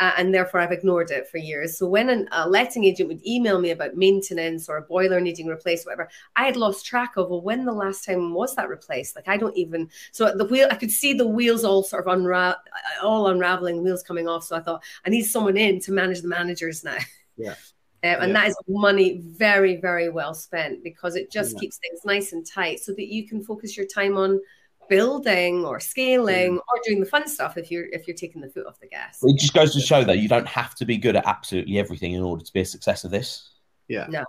uh, 0.01 0.13
and 0.17 0.35
therefore 0.35 0.61
I've 0.61 0.73
ignored 0.73 1.11
it 1.11 1.29
for 1.29 1.39
years. 1.39 1.79
So 1.79 1.87
when 1.87 2.09
an, 2.09 2.29
a 2.33 2.49
letting 2.49 2.85
agent 2.85 3.09
would 3.09 3.25
email 3.27 3.61
me 3.61 3.71
about 3.71 3.97
maintenance 3.97 4.69
or 4.69 4.77
a 4.77 4.83
boiler 4.83 5.21
needing 5.21 5.47
replaced, 5.47 5.87
whatever, 5.87 6.09
I 6.35 6.45
had 6.45 6.57
lost 6.57 6.85
track 6.85 7.13
of. 7.17 7.31
Well, 7.31 7.43
when 7.43 7.65
the 7.65 7.73
last 7.73 8.05
time 8.05 8.35
was 8.35 8.55
that 8.57 8.69
replaced? 8.69 9.15
Like 9.15 9.29
I 9.29 9.37
don't 9.37 9.57
even. 9.57 9.89
So 10.13 10.35
the 10.35 10.45
wheel, 10.47 10.69
I 10.71 10.77
could 10.77 10.91
see 10.91 11.13
the 11.13 11.27
wheels 11.27 11.65
all 11.65 11.83
sort 11.83 12.07
of 12.07 12.13
unravel, 12.13 12.61
all 13.03 13.29
unraveling, 13.29 13.83
wheels 13.83 14.03
coming 14.03 14.29
off. 14.29 14.45
So 14.45 14.57
I 14.57 14.61
thought 14.61 14.83
I 15.07 15.11
need 15.11 15.23
someone 15.23 15.57
in 15.57 15.81
to 15.81 15.93
manage 15.93 16.23
the 16.23 16.29
managers 16.29 16.83
now. 16.85 16.99
Yeah. 17.37 17.55
Um, 18.05 18.17
and 18.21 18.33
yeah. 18.33 18.41
that 18.41 18.49
is 18.49 18.57
money 18.69 19.23
very, 19.25 19.77
very 19.77 20.11
well 20.11 20.35
spent 20.35 20.85
because 20.85 21.17
it 21.17 21.33
just 21.33 21.55
yeah. 21.55 21.61
keeps 21.61 21.79
things 21.79 22.01
nice 22.05 22.35
and 22.35 22.45
tight 22.47 22.81
so 22.81 22.93
that 22.93 23.07
you 23.07 23.27
can 23.27 23.43
focus 23.43 23.79
your 23.79 23.87
time 23.87 24.19
on 24.19 24.39
building 24.88 25.64
or 25.64 25.81
scaling 25.81 26.59
or 26.59 26.81
doing 26.85 27.00
the 27.00 27.07
fun 27.07 27.29
stuff 27.29 27.57
if 27.57 27.71
you're 27.71 27.87
if 27.87 28.07
you're 28.07 28.17
taking 28.17 28.41
the 28.41 28.49
foot 28.49 28.67
off 28.67 28.79
the 28.81 28.88
gas. 28.88 29.19
It 29.23 29.38
just 29.38 29.55
goes 29.55 29.75
to 29.75 29.81
show 29.81 30.05
that 30.05 30.19
you 30.19 30.29
don't 30.29 30.49
have 30.49 30.75
to 30.76 30.85
be 30.85 30.97
good 30.97 31.17
at 31.17 31.26
absolutely 31.26 31.79
everything 31.79 32.12
in 32.12 32.23
order 32.23 32.45
to 32.45 32.53
be 32.53 32.61
a 32.61 32.64
success 32.64 33.05
of 33.05 33.11
this. 33.11 33.50
Yeah. 33.88 34.07
No. 34.09 34.25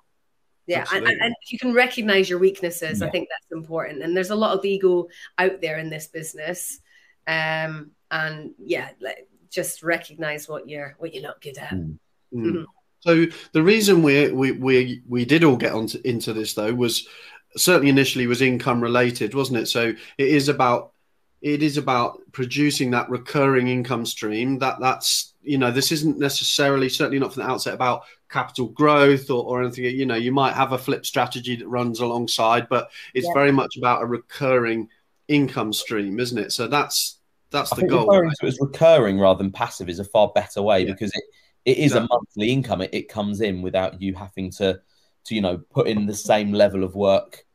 Yeah, 0.67 0.83
and, 0.91 1.05
and, 1.05 1.35
you 1.47 1.59
can 1.59 1.73
recognize 1.73 2.27
your 2.27 2.39
weaknesses. 2.39 2.99
Yeah. 2.99 3.07
I 3.07 3.11
think 3.11 3.27
that's 3.29 3.51
important. 3.51 4.01
And 4.01 4.17
there's 4.17 4.31
a 4.31 4.35
lot 4.35 4.57
of 4.57 4.65
ego 4.65 5.07
out 5.37 5.61
there 5.61 5.77
in 5.77 5.91
this 5.91 6.07
business. 6.07 6.79
Um, 7.27 7.91
and 8.09 8.51
yeah, 8.57 8.89
like, 8.99 9.27
just 9.51 9.83
recognize 9.83 10.49
what 10.49 10.67
you're 10.67 10.95
what 10.97 11.13
you're 11.13 11.23
not 11.23 11.39
good 11.41 11.57
at. 11.59 11.71
Mm. 11.71 11.97
Mm-hmm. 12.33 12.63
So 12.99 13.27
the 13.51 13.61
reason 13.61 14.01
we 14.01 14.31
we 14.31 14.51
we 14.51 15.01
we 15.07 15.25
did 15.25 15.43
all 15.43 15.55
get 15.55 15.73
on 15.73 15.87
into 16.03 16.33
this 16.33 16.55
though 16.55 16.73
was 16.73 17.07
certainly 17.57 17.89
initially 17.89 18.27
was 18.27 18.41
income 18.41 18.81
related, 18.81 19.33
wasn't 19.33 19.59
it? 19.59 19.67
So 19.67 19.93
it 20.17 20.27
is 20.27 20.49
about 20.49 20.91
it 21.41 21.61
is 21.61 21.77
about 21.77 22.19
producing 22.31 22.91
that 22.91 23.09
recurring 23.09 23.67
income 23.67 24.05
stream. 24.05 24.59
That 24.59 24.79
that's 24.79 25.33
you 25.43 25.57
know 25.57 25.71
this 25.71 25.91
isn't 25.91 26.17
necessarily 26.17 26.89
certainly 26.89 27.19
not 27.19 27.33
from 27.33 27.43
the 27.43 27.49
outset 27.49 27.73
about 27.73 28.03
capital 28.29 28.67
growth 28.67 29.29
or, 29.29 29.43
or 29.43 29.63
anything. 29.63 29.85
You 29.85 30.05
know 30.05 30.15
you 30.15 30.31
might 30.31 30.53
have 30.53 30.71
a 30.71 30.77
flip 30.77 31.05
strategy 31.05 31.55
that 31.55 31.67
runs 31.67 31.99
alongside, 31.99 32.67
but 32.69 32.89
it's 33.13 33.27
yeah. 33.27 33.33
very 33.33 33.51
much 33.51 33.77
about 33.77 34.01
a 34.01 34.05
recurring 34.05 34.89
income 35.27 35.73
stream, 35.73 36.19
isn't 36.19 36.37
it? 36.37 36.51
So 36.51 36.67
that's 36.67 37.19
that's 37.51 37.71
I 37.73 37.77
the 37.77 37.87
goal. 37.87 38.07
Referring 38.07 38.29
right? 38.29 38.37
to 38.41 38.47
as 38.47 38.57
recurring 38.59 39.19
rather 39.19 39.37
than 39.37 39.51
passive 39.51 39.89
is 39.89 39.99
a 39.99 40.05
far 40.05 40.31
better 40.33 40.61
way 40.61 40.79
yeah. 40.79 40.91
because 40.91 41.11
it 41.13 41.23
it 41.65 41.77
is 41.77 41.93
exactly. 41.93 42.05
a 42.05 42.15
monthly 42.15 42.49
income. 42.51 42.81
It, 42.81 42.89
it 42.93 43.09
comes 43.09 43.41
in 43.41 43.61
without 43.61 44.01
you 44.01 44.13
having 44.13 44.51
to 44.53 44.79
to 45.25 45.35
you 45.35 45.41
know 45.41 45.57
put 45.57 45.87
in 45.87 46.05
the 46.05 46.15
same 46.15 46.51
level 46.51 46.83
of 46.83 46.95
work 46.95 47.45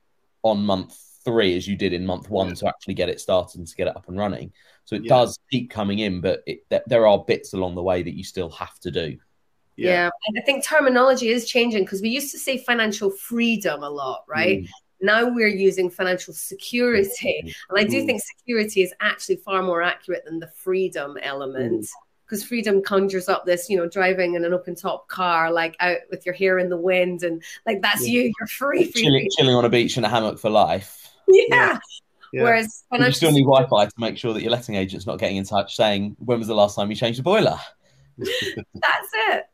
on 0.43 0.65
month 0.65 0.99
three 1.25 1.57
as 1.57 1.69
you 1.69 1.77
did 1.77 1.93
in 1.93 2.07
month 2.07 2.31
one 2.31 2.49
yeah. 2.49 2.55
to 2.55 2.69
actually 2.69 2.95
get 2.95 3.09
it 3.09 3.21
started 3.21 3.59
and 3.59 3.69
to 3.69 3.77
get 3.77 3.89
it 3.89 3.97
up 3.97 4.09
and 4.09 4.19
running. 4.19 4.53
So 4.85 4.97
it 4.97 5.05
yeah. 5.05 5.11
does 5.11 5.39
keep 5.51 5.71
coming 5.71 5.99
in, 6.01 6.21
but 6.21 6.43
it, 6.47 6.69
th- 6.71 6.83
there 6.87 7.07
are 7.07 7.19
bits 7.19 7.53
along 7.53 7.75
the 7.75 7.83
way 7.83 8.03
that 8.03 8.17
you 8.17 8.25
still 8.25 8.51
have 8.51 8.79
to 8.81 8.91
do. 8.91 9.19
Yeah, 9.77 10.11
yeah. 10.35 10.41
I 10.41 10.45
think 10.45 10.65
terminology 10.65 11.29
is 11.29 11.49
changing 11.49 11.85
because 11.85 12.03
we 12.03 12.09
used 12.09 12.33
to 12.33 12.39
say 12.39 12.59
financial 12.59 13.11
freedom 13.11 13.83
a 13.83 13.89
lot, 13.89 14.25
right? 14.29 14.63
Mm. 14.63 14.69
Now 15.03 15.29
we're 15.29 15.49
using 15.49 15.89
financial 15.91 16.35
security. 16.35 17.55
And 17.69 17.79
I 17.79 17.85
do 17.85 18.03
mm. 18.03 18.07
think 18.07 18.23
security 18.23 18.83
is 18.83 18.93
actually 19.01 19.37
far 19.37 19.63
more 19.63 19.83
accurate 19.83 20.25
than 20.25 20.39
the 20.39 20.49
freedom 20.49 21.17
element. 21.23 21.83
Mm 21.83 21.89
because 22.31 22.45
freedom 22.45 22.81
conjures 22.81 23.29
up 23.29 23.45
this, 23.45 23.69
you 23.69 23.77
know, 23.77 23.89
driving 23.89 24.35
in 24.35 24.45
an 24.45 24.55
open 24.55 24.77
top 24.77 25.09
car, 25.09 25.53
like 25.53 25.77
out 25.81 25.99
with 26.11 26.25
your 26.25 26.35
hair 26.35 26.59
in 26.59 26.69
the 26.69 26.77
wind, 26.77 27.25
and 27.25 27.43
like 27.67 27.83
that's 27.83 28.07
yeah. 28.07 28.23
you. 28.23 28.33
You're 28.39 28.47
free, 28.47 28.85
free, 28.85 29.03
chilling, 29.03 29.29
chilling, 29.37 29.55
on 29.55 29.65
a 29.65 29.69
beach 29.69 29.99
in 29.99 30.05
a 30.05 30.09
hammock 30.09 30.39
for 30.39 30.49
life. 30.49 31.09
Yeah. 31.27 31.79
yeah. 32.33 32.43
Whereas 32.43 32.85
when 32.89 33.03
you 33.03 33.13
still 33.13 33.33
need 33.33 33.43
Wi-Fi 33.43 33.87
to 33.87 33.93
make 33.99 34.17
sure 34.17 34.33
that 34.33 34.43
your 34.43 34.53
letting 34.53 34.77
agent's 34.77 35.07
not 35.07 35.19
getting 35.19 35.37
in 35.37 35.45
touch 35.45 35.75
saying 35.75 36.17
when 36.21 36.39
was 36.39 36.47
the 36.47 36.55
last 36.55 36.77
time 36.77 36.89
you 36.89 36.97
changed 36.97 37.19
the 37.19 37.25
boiler. 37.25 37.59
that's 38.17 39.11
it. 39.15 39.45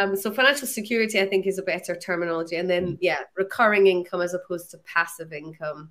Um, 0.00 0.16
so 0.16 0.32
financial 0.32 0.66
security, 0.66 1.20
I 1.20 1.26
think, 1.26 1.46
is 1.46 1.58
a 1.58 1.62
better 1.62 1.96
terminology, 1.96 2.56
and 2.56 2.68
then 2.68 2.98
yeah, 3.00 3.20
recurring 3.36 3.86
income 3.86 4.20
as 4.20 4.34
opposed 4.34 4.70
to 4.72 4.78
passive 4.78 5.32
income 5.32 5.90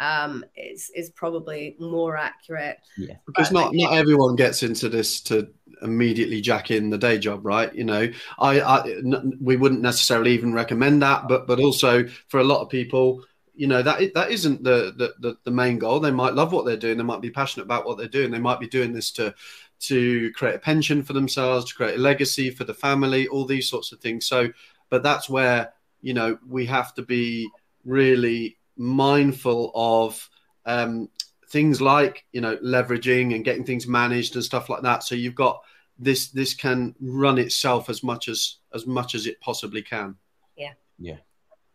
um, 0.00 0.44
is 0.56 0.90
is 0.94 1.10
probably 1.10 1.76
more 1.78 2.16
accurate. 2.16 2.78
Yeah, 2.96 3.16
because 3.26 3.52
not 3.52 3.74
not 3.74 3.92
everyone 3.92 4.36
gets 4.36 4.62
into 4.62 4.88
this 4.88 5.20
to 5.22 5.48
immediately 5.82 6.40
jack 6.40 6.70
in 6.70 6.90
the 6.90 6.98
day 6.98 7.18
job, 7.18 7.44
right? 7.44 7.74
You 7.74 7.84
know, 7.84 8.10
I, 8.38 8.60
I 8.60 8.88
n- 8.88 9.38
we 9.40 9.56
wouldn't 9.56 9.80
necessarily 9.80 10.32
even 10.32 10.52
recommend 10.52 11.02
that, 11.02 11.28
but 11.28 11.46
but 11.46 11.60
also 11.60 12.06
for 12.28 12.40
a 12.40 12.44
lot 12.44 12.62
of 12.62 12.68
people, 12.68 13.24
you 13.54 13.66
know, 13.66 13.82
that 13.82 14.14
that 14.14 14.30
isn't 14.30 14.62
the, 14.62 14.94
the 14.96 15.14
the 15.20 15.36
the 15.44 15.50
main 15.50 15.78
goal. 15.78 16.00
They 16.00 16.10
might 16.10 16.34
love 16.34 16.52
what 16.52 16.64
they're 16.64 16.76
doing, 16.76 16.96
they 16.96 17.04
might 17.04 17.20
be 17.20 17.30
passionate 17.30 17.64
about 17.64 17.86
what 17.86 17.98
they're 17.98 18.08
doing, 18.08 18.30
they 18.30 18.38
might 18.38 18.60
be 18.60 18.68
doing 18.68 18.92
this 18.92 19.10
to 19.12 19.34
to 19.80 20.32
create 20.32 20.56
a 20.56 20.60
pension 20.60 21.02
for 21.02 21.12
themselves, 21.12 21.66
to 21.66 21.74
create 21.74 21.96
a 21.96 22.02
legacy 22.02 22.50
for 22.50 22.64
the 22.64 22.74
family, 22.74 23.28
all 23.28 23.44
these 23.44 23.68
sorts 23.68 23.92
of 23.92 24.00
things. 24.00 24.26
So, 24.26 24.48
but 24.90 25.02
that's 25.02 25.28
where 25.28 25.72
you 26.02 26.14
know 26.14 26.38
we 26.46 26.66
have 26.66 26.94
to 26.94 27.02
be 27.02 27.48
really 27.84 28.58
mindful 28.78 29.72
of 29.74 30.28
um, 30.64 31.08
things 31.48 31.80
like 31.80 32.24
you 32.32 32.40
know 32.40 32.56
leveraging 32.58 33.34
and 33.34 33.44
getting 33.44 33.64
things 33.64 33.86
managed 33.86 34.34
and 34.34 34.44
stuff 34.44 34.68
like 34.68 34.82
that. 34.82 35.02
So 35.02 35.14
you've 35.14 35.34
got 35.34 35.60
this 35.98 36.28
this 36.28 36.54
can 36.54 36.94
run 37.00 37.38
itself 37.38 37.90
as 37.90 38.02
much 38.02 38.28
as 38.28 38.56
as 38.72 38.86
much 38.86 39.14
as 39.14 39.26
it 39.26 39.40
possibly 39.40 39.82
can. 39.82 40.16
Yeah. 40.56 40.72
Yeah. 40.98 41.16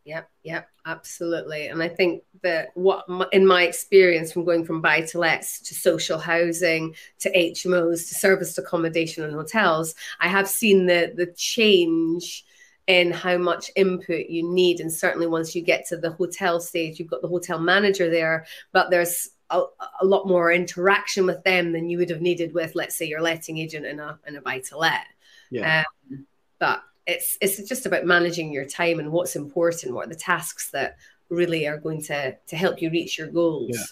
Yep, 0.05 0.29
yep, 0.43 0.69
absolutely. 0.85 1.67
And 1.67 1.81
I 1.81 1.87
think 1.87 2.23
that 2.41 2.71
what, 2.73 3.05
in 3.31 3.47
my 3.47 3.63
experience 3.63 4.33
from 4.33 4.43
going 4.43 4.65
from 4.65 4.81
buy 4.81 4.99
to 5.01 5.17
lets 5.17 5.61
to 5.61 5.73
social 5.73 6.19
housing 6.19 6.93
to 7.19 7.31
HMOs 7.31 8.09
to 8.09 8.15
serviced 8.15 8.57
accommodation 8.57 9.23
and 9.23 9.33
hotels, 9.33 9.95
I 10.19 10.27
have 10.27 10.49
seen 10.49 10.87
the 10.87 11.13
the 11.15 11.27
change 11.37 12.43
in 12.87 13.11
how 13.11 13.37
much 13.37 13.71
input 13.75 14.27
you 14.27 14.47
need. 14.53 14.79
And 14.79 14.91
certainly 14.91 15.27
once 15.27 15.55
you 15.55 15.61
get 15.61 15.87
to 15.87 15.97
the 15.97 16.11
hotel 16.11 16.59
stage, 16.59 16.99
you've 16.99 17.09
got 17.09 17.21
the 17.21 17.27
hotel 17.27 17.59
manager 17.59 18.09
there, 18.09 18.45
but 18.71 18.89
there's 18.89 19.29
a, 19.49 19.63
a, 20.01 20.05
lot 20.05 20.27
more 20.27 20.51
interaction 20.51 21.25
with 21.25 21.43
them 21.43 21.71
than 21.71 21.89
you 21.89 21.97
would 21.97 22.09
have 22.09 22.21
needed 22.21 22.53
with, 22.53 22.75
let's 22.75 22.95
say, 22.95 23.05
your 23.05 23.21
letting 23.21 23.57
agent 23.57 23.85
in 23.85 23.99
a 23.99 24.19
in 24.27 24.35
a 24.35 24.41
buy 24.41 24.59
to 24.59 24.77
let. 24.77 25.05
Yeah. 25.51 25.83
Um, 26.11 26.25
but 26.59 26.83
it's 27.05 27.37
it's 27.39 27.61
just 27.67 27.85
about 27.85 28.05
managing 28.05 28.51
your 28.51 28.65
time 28.65 28.99
and 28.99 29.11
what's 29.11 29.35
important, 29.35 29.93
what 29.93 30.07
are 30.07 30.09
the 30.09 30.15
tasks 30.15 30.71
that 30.71 30.97
really 31.29 31.67
are 31.67 31.77
going 31.77 32.01
to 32.03 32.35
to 32.35 32.55
help 32.55 32.81
you 32.81 32.89
reach 32.89 33.17
your 33.17 33.27
goals. 33.27 33.71
Yeah. 33.73 33.83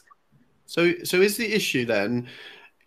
So 0.66 0.94
so 1.04 1.22
is 1.22 1.38
the 1.38 1.54
issue 1.54 1.86
then, 1.86 2.28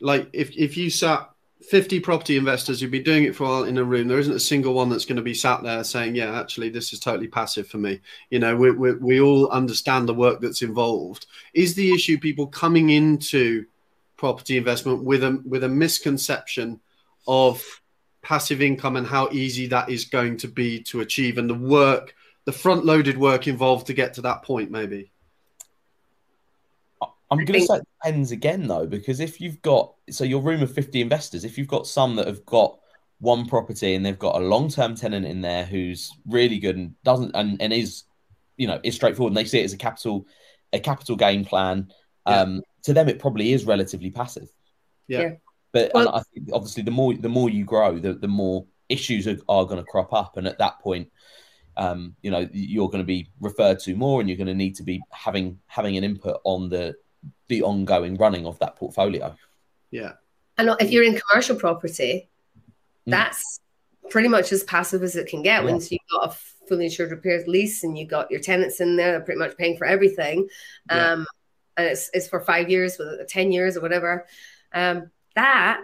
like 0.01 0.29
if 0.33 0.51
if 0.57 0.77
you 0.77 0.91
sat 0.91 1.31
50 1.71 2.01
property 2.01 2.37
investors 2.37 2.81
who've 2.81 2.91
been 2.91 3.03
doing 3.03 3.25
it 3.25 3.35
for 3.35 3.45
a 3.45 3.49
while 3.49 3.65
in 3.65 3.79
a 3.79 3.85
room, 3.85 4.09
there 4.09 4.19
isn't 4.19 4.35
a 4.35 4.41
single 4.41 4.75
one 4.75 4.91
that's 4.91 5.05
going 5.05 5.17
to 5.17 5.23
be 5.23 5.35
sat 5.35 5.63
there 5.63 5.83
saying, 5.85 6.15
yeah, 6.15 6.39
actually, 6.39 6.69
this 6.69 6.93
is 6.93 7.01
totally 7.01 7.29
passive 7.29 7.67
for 7.67 7.79
me. 7.79 8.01
You 8.31 8.39
know, 8.39 8.55
we, 8.55 8.71
we, 8.71 8.95
we 8.95 9.21
all 9.21 9.49
understand 9.49 10.09
the 10.09 10.15
work 10.15 10.41
that's 10.41 10.63
involved. 10.63 11.27
Is 11.55 11.75
the 11.75 11.93
issue 11.93 12.19
people 12.19 12.47
coming 12.47 12.91
into 12.91 13.65
property 14.17 14.57
investment 14.57 15.05
with 15.05 15.25
a, 15.25 15.43
with 15.47 15.65
a 15.65 15.69
misconception 15.69 16.81
of 17.27 17.63
passive 18.23 18.61
income 18.61 18.97
and 18.97 19.07
how 19.07 19.29
easy 19.31 19.67
that 19.69 19.89
is 19.89 20.05
going 20.05 20.37
to 20.39 20.49
be 20.49 20.83
to 20.83 21.01
achieve 21.01 21.39
and 21.39 21.49
the 21.49 21.55
work, 21.55 22.15
the 22.45 22.53
front 22.53 22.85
loaded 22.85 23.19
work 23.19 23.47
involved 23.49 23.87
to 23.87 23.95
get 23.95 24.15
to 24.15 24.23
that 24.23 24.43
point, 24.43 24.71
maybe? 24.71 25.11
I'm 27.31 27.45
going 27.45 27.61
to 27.61 27.67
say 27.67 27.77
it 27.77 27.89
depends 28.03 28.31
again 28.33 28.67
though, 28.67 28.87
because 28.87 29.21
if 29.21 29.41
you've 29.41 29.61
got 29.63 29.95
so 30.11 30.25
your 30.25 30.43
room 30.43 30.63
of 30.63 30.73
50 30.73 31.01
investors, 31.01 31.45
if 31.45 31.57
you've 31.59 31.69
got 31.69 31.87
some 31.87 32.17
that 32.17 32.27
have 32.27 32.45
got 32.45 32.79
one 33.25 33.47
property 33.47 33.95
and 33.95 34.05
they've 34.05 34.19
got 34.19 34.37
a 34.37 34.45
long-term 34.45 34.95
tenant 34.95 35.27
in 35.27 35.41
there 35.41 35.65
who's 35.65 36.11
really 36.27 36.59
good 36.59 36.77
and 36.77 36.95
doesn't 37.05 37.31
and, 37.35 37.61
and 37.61 37.73
is 37.73 38.05
you 38.57 38.67
know 38.67 38.79
is 38.85 38.95
straightforward 38.95 39.31
and 39.31 39.37
they 39.37 39.45
see 39.45 39.61
it 39.61 39.65
as 39.65 39.73
a 39.73 39.79
capital 39.79 40.27
a 40.73 40.81
capital 40.81 41.17
gain 41.17 41.45
plan 41.45 41.89
yeah. 42.29 42.41
um 42.41 42.63
to 42.83 42.93
them 42.93 43.09
it 43.09 43.19
probably 43.19 43.53
is 43.53 43.65
relatively 43.65 44.11
passive 44.11 44.49
yeah, 45.07 45.21
yeah. 45.21 45.31
but 45.73 45.91
well, 45.95 46.15
I 46.15 46.23
think 46.33 46.49
obviously 46.53 46.83
the 46.83 46.91
more 46.91 47.15
the 47.15 47.29
more 47.29 47.49
you 47.49 47.65
grow 47.65 47.99
the, 47.99 48.15
the 48.15 48.29
more 48.29 48.67
issues 48.89 49.27
are, 49.27 49.39
are 49.49 49.65
going 49.65 49.79
to 49.79 49.85
crop 49.85 50.13
up 50.13 50.37
and 50.37 50.47
at 50.47 50.59
that 50.59 50.79
point 50.81 51.11
um 51.77 52.15
you 52.23 52.31
know 52.31 52.49
you're 52.53 52.89
going 52.89 53.03
to 53.03 53.07
be 53.07 53.29
referred 53.41 53.79
to 53.81 53.95
more 53.97 54.21
and 54.21 54.29
you're 54.29 54.37
going 54.37 54.47
to 54.47 54.55
need 54.55 54.77
to 54.77 54.83
be 54.83 55.01
having 55.11 55.59
having 55.67 55.97
an 55.97 56.05
input 56.05 56.41
on 56.45 56.69
the 56.69 56.95
the 57.49 57.63
ongoing 57.63 58.17
running 58.17 58.47
of 58.47 58.59
that 58.59 58.77
portfolio. 58.77 59.35
Yeah. 59.91 60.13
And 60.57 60.71
if 60.81 60.91
you're 60.91 61.05
in 61.05 61.21
commercial 61.29 61.57
property, 61.57 62.29
mm. 63.07 63.11
that's 63.11 63.61
pretty 64.11 64.29
much 64.29 64.53
as 64.53 64.65
passive 64.65 65.03
as 65.03 65.17
it 65.17 65.29
can 65.29 65.43
get. 65.43 65.65
Yeah. 65.65 65.71
Once 65.71 65.91
you've 65.91 66.01
got 66.11 66.31
a 66.31 66.37
fully 66.69 66.87
insured 66.87 67.11
repairs 67.11 67.47
lease 67.47 67.85
and 67.85 67.99
you've 67.99 68.09
got 68.09 68.31
your 68.31 68.41
tenants 68.41 68.81
in 68.81 68.97
there, 68.97 69.21
pretty 69.21 69.39
much 69.39 69.57
paying 69.57 69.77
for 69.77 69.87
everything. 69.87 70.49
Yeah. 70.91 71.13
Um, 71.13 71.27
and 71.77 71.87
it's, 71.89 72.09
it's 72.15 72.29
for 72.29 72.41
five 72.41 72.71
years, 72.71 72.99
with 72.99 73.29
10 73.29 73.51
years 73.51 73.77
or 73.77 73.81
whatever. 73.81 74.27
Um, 74.73 75.11
that 75.35 75.81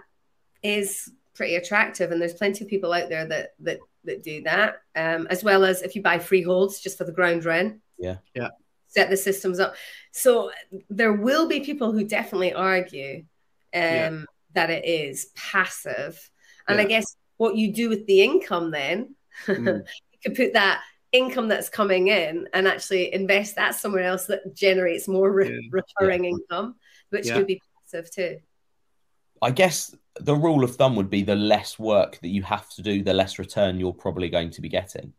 is 0.62 1.10
pretty 1.34 1.56
attractive. 1.56 2.12
And 2.12 2.20
there's 2.20 2.34
plenty 2.34 2.64
of 2.64 2.70
people 2.70 2.92
out 2.92 3.08
there 3.08 3.26
that, 3.26 3.54
that, 3.60 3.80
that 4.04 4.22
do 4.22 4.42
that. 4.42 4.82
Um, 4.94 5.26
as 5.30 5.42
well 5.42 5.64
as 5.64 5.82
if 5.82 5.96
you 5.96 6.02
buy 6.02 6.20
freeholds 6.20 6.80
just 6.80 6.96
for 6.96 7.04
the 7.04 7.12
ground 7.12 7.44
rent. 7.44 7.80
Yeah. 7.98 8.16
Yeah 8.34 8.50
set 8.90 9.08
the 9.08 9.16
systems 9.16 9.58
up. 9.58 9.74
So 10.12 10.50
there 10.90 11.12
will 11.12 11.48
be 11.48 11.60
people 11.60 11.92
who 11.92 12.04
definitely 12.04 12.52
argue 12.52 13.18
um, 13.18 13.24
yeah. 13.72 14.20
that 14.54 14.70
it 14.70 14.84
is 14.84 15.30
passive. 15.34 16.30
And 16.68 16.78
yeah. 16.78 16.84
I 16.84 16.86
guess 16.86 17.16
what 17.38 17.56
you 17.56 17.72
do 17.72 17.88
with 17.88 18.06
the 18.06 18.22
income 18.22 18.70
then, 18.70 19.14
mm. 19.46 19.82
you 20.12 20.18
could 20.22 20.36
put 20.36 20.52
that 20.52 20.82
income 21.12 21.48
that's 21.48 21.68
coming 21.68 22.08
in 22.08 22.48
and 22.52 22.68
actually 22.68 23.12
invest 23.12 23.56
that 23.56 23.74
somewhere 23.74 24.04
else 24.04 24.26
that 24.26 24.54
generates 24.54 25.08
more 25.08 25.30
re- 25.30 25.50
yeah. 25.50 25.68
recurring 25.70 26.24
income, 26.24 26.76
which 27.10 27.30
could 27.30 27.46
be 27.46 27.60
passive 27.84 28.10
too. 28.10 28.38
I 29.42 29.50
guess 29.50 29.94
the 30.20 30.34
rule 30.34 30.64
of 30.64 30.76
thumb 30.76 30.96
would 30.96 31.08
be 31.08 31.22
the 31.22 31.34
less 31.34 31.78
work 31.78 32.18
that 32.20 32.28
you 32.28 32.42
have 32.42 32.68
to 32.70 32.82
do, 32.82 33.02
the 33.02 33.14
less 33.14 33.38
return 33.38 33.80
you're 33.80 33.94
probably 33.94 34.28
going 34.28 34.50
to 34.50 34.60
be 34.60 34.68
getting. 34.68 35.12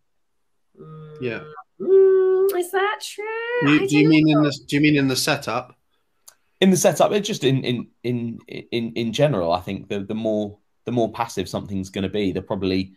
Yeah. 1.20 1.42
Mm, 1.80 2.21
is 2.56 2.72
that 2.72 3.00
true? 3.02 3.80
Do, 3.80 3.88
do 3.88 3.98
you 3.98 4.08
mean 4.08 4.26
know. 4.28 4.40
in 4.40 4.44
the 4.44 4.60
Do 4.68 4.76
you 4.76 4.82
mean 4.82 4.96
in 4.96 5.08
the 5.08 5.16
setup? 5.16 5.76
In 6.60 6.70
the 6.70 6.78
setup, 6.78 7.12
it 7.12 7.22
just 7.22 7.44
in 7.44 7.64
in 7.64 7.88
in 8.04 8.40
in 8.48 8.94
in 8.94 9.14
general. 9.14 9.52
I 9.52 9.62
think 9.62 9.90
the 9.90 10.00
the 10.00 10.16
more 10.16 10.58
the 10.86 10.92
more 10.92 11.12
passive 11.12 11.50
something's 11.50 11.90
going 11.90 12.04
to 12.04 12.10
be, 12.10 12.32
the 12.32 12.42
probably 12.42 12.94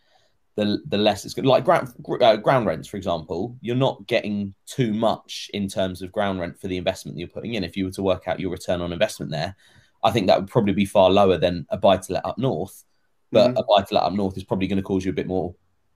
the 0.56 0.80
the 0.86 0.98
less 0.98 1.24
it's 1.24 1.34
going. 1.34 1.46
Like 1.46 1.64
ground 1.64 1.92
uh, 2.20 2.36
ground 2.36 2.66
rents, 2.66 2.88
for 2.88 2.96
example, 2.96 3.56
you're 3.60 3.76
not 3.76 4.06
getting 4.06 4.54
too 4.66 4.92
much 4.92 5.50
in 5.54 5.68
terms 5.68 6.02
of 6.02 6.12
ground 6.12 6.40
rent 6.40 6.60
for 6.60 6.68
the 6.68 6.76
investment 6.76 7.18
you're 7.18 7.28
putting 7.28 7.54
in. 7.54 7.64
If 7.64 7.76
you 7.76 7.86
were 7.86 7.92
to 7.92 8.02
work 8.02 8.28
out 8.28 8.40
your 8.40 8.50
return 8.50 8.80
on 8.80 8.92
investment 8.92 9.32
there, 9.32 9.56
I 10.02 10.10
think 10.10 10.26
that 10.26 10.40
would 10.40 10.50
probably 10.50 10.74
be 10.74 10.86
far 10.86 11.10
lower 11.10 11.38
than 11.38 11.66
a 11.70 11.76
buy 11.76 11.96
to 11.96 12.12
let 12.12 12.26
up 12.26 12.38
north. 12.38 12.84
But 13.32 13.48
mm-hmm. 13.48 13.58
a 13.58 13.64
buy 13.64 13.86
to 13.86 13.94
let 13.94 14.04
up 14.04 14.12
north 14.12 14.36
is 14.36 14.44
probably 14.44 14.68
going 14.68 14.76
to 14.76 14.82
cause 14.82 15.04
you 15.04 15.10
a 15.10 15.14
bit 15.14 15.26
more 15.26 15.54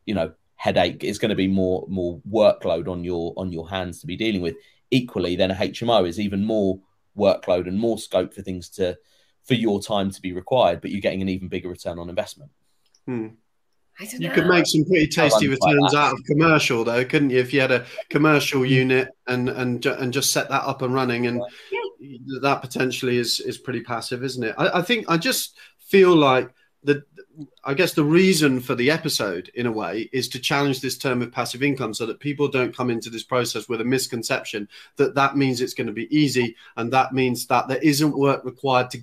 you 0.09 0.15
know 0.15 0.33
headache. 0.59 1.05
is 1.05 1.19
going 1.19 1.31
to 1.31 1.35
be 1.35 1.49
more 1.49 1.87
more 1.89 2.21
workload 2.31 2.89
on 2.89 3.03
your 3.05 3.33
on 3.37 3.51
your 3.51 3.71
hands 3.71 4.01
to 4.01 4.07
be 4.07 4.17
dealing 4.17 4.43
with. 4.43 4.57
Equally, 4.91 5.37
then 5.37 5.51
a 5.51 5.55
HMO 5.55 6.07
is 6.07 6.21
even 6.21 6.45
more 6.45 6.81
workload 7.17 7.67
and 7.67 7.79
more 7.79 7.99
scope 7.99 8.35
for 8.35 8.43
things 8.43 8.69
to 8.71 8.97
for 9.45 9.55
your 9.55 9.81
time 9.81 10.11
to 10.11 10.21
be 10.21 10.33
required, 10.33 10.81
but 10.81 10.91
you're 10.91 11.01
getting 11.01 11.23
an 11.23 11.29
even 11.29 11.49
bigger 11.49 11.69
return 11.69 11.99
on 11.99 12.11
investment. 12.11 12.51
Hmm. 13.07 13.29
You 14.13 14.29
know. 14.29 14.35
could 14.35 14.47
make 14.47 14.65
some 14.67 14.85
pretty 14.85 15.09
tasty 15.09 15.49
returns 15.49 15.93
like 15.93 15.95
out 15.95 16.13
of 16.13 16.23
commercial, 16.25 16.85
though, 16.85 17.05
couldn't 17.05 17.31
you? 17.31 17.39
If 17.39 17.53
you 17.53 17.61
had 17.61 17.73
a 17.73 17.85
commercial 18.11 18.61
hmm. 18.61 18.67
unit 18.67 19.09
and 19.27 19.49
and 19.49 19.85
and 19.85 20.13
just 20.13 20.33
set 20.33 20.49
that 20.51 20.65
up 20.65 20.83
and 20.83 20.95
running, 20.95 21.27
and 21.27 21.43
yeah. 21.73 22.39
that 22.43 22.63
potentially 22.63 23.17
is 23.19 23.41
is 23.41 23.59
pretty 23.59 23.81
passive, 23.81 24.23
isn't 24.23 24.45
it? 24.45 24.55
I, 24.57 24.79
I 24.79 24.83
think 24.83 25.07
I 25.09 25.17
just 25.17 25.57
feel 25.79 26.15
like 26.15 26.51
the 26.85 27.03
I 27.65 27.75
guess 27.75 27.93
the 27.93 28.05
reason 28.05 28.61
for 28.61 28.75
the 28.75 28.91
episode, 28.91 29.51
in 29.55 29.67
a 29.67 29.73
way, 29.73 30.09
is 30.13 30.29
to 30.31 30.41
challenge 30.41 30.81
this 30.81 30.99
term 30.99 31.23
of 31.23 31.31
passive 31.31 31.63
income 31.63 31.95
so 31.95 32.07
that 32.07 32.21
people 32.21 32.49
don't 32.49 32.77
come 32.77 32.91
into 32.91 33.11
this 33.11 33.23
process 33.23 33.69
with 33.69 33.81
a 33.81 33.85
misconception 33.85 34.69
that 34.97 35.15
that 35.15 35.37
means 35.37 35.61
it's 35.61 35.75
going 35.75 35.87
to 35.87 35.93
be 35.93 36.15
easy 36.17 36.57
and 36.77 36.93
that 36.93 37.13
means 37.13 37.47
that 37.47 37.69
there 37.69 37.79
isn't 37.79 38.19
work 38.19 38.45
required 38.45 38.91
to 38.91 39.03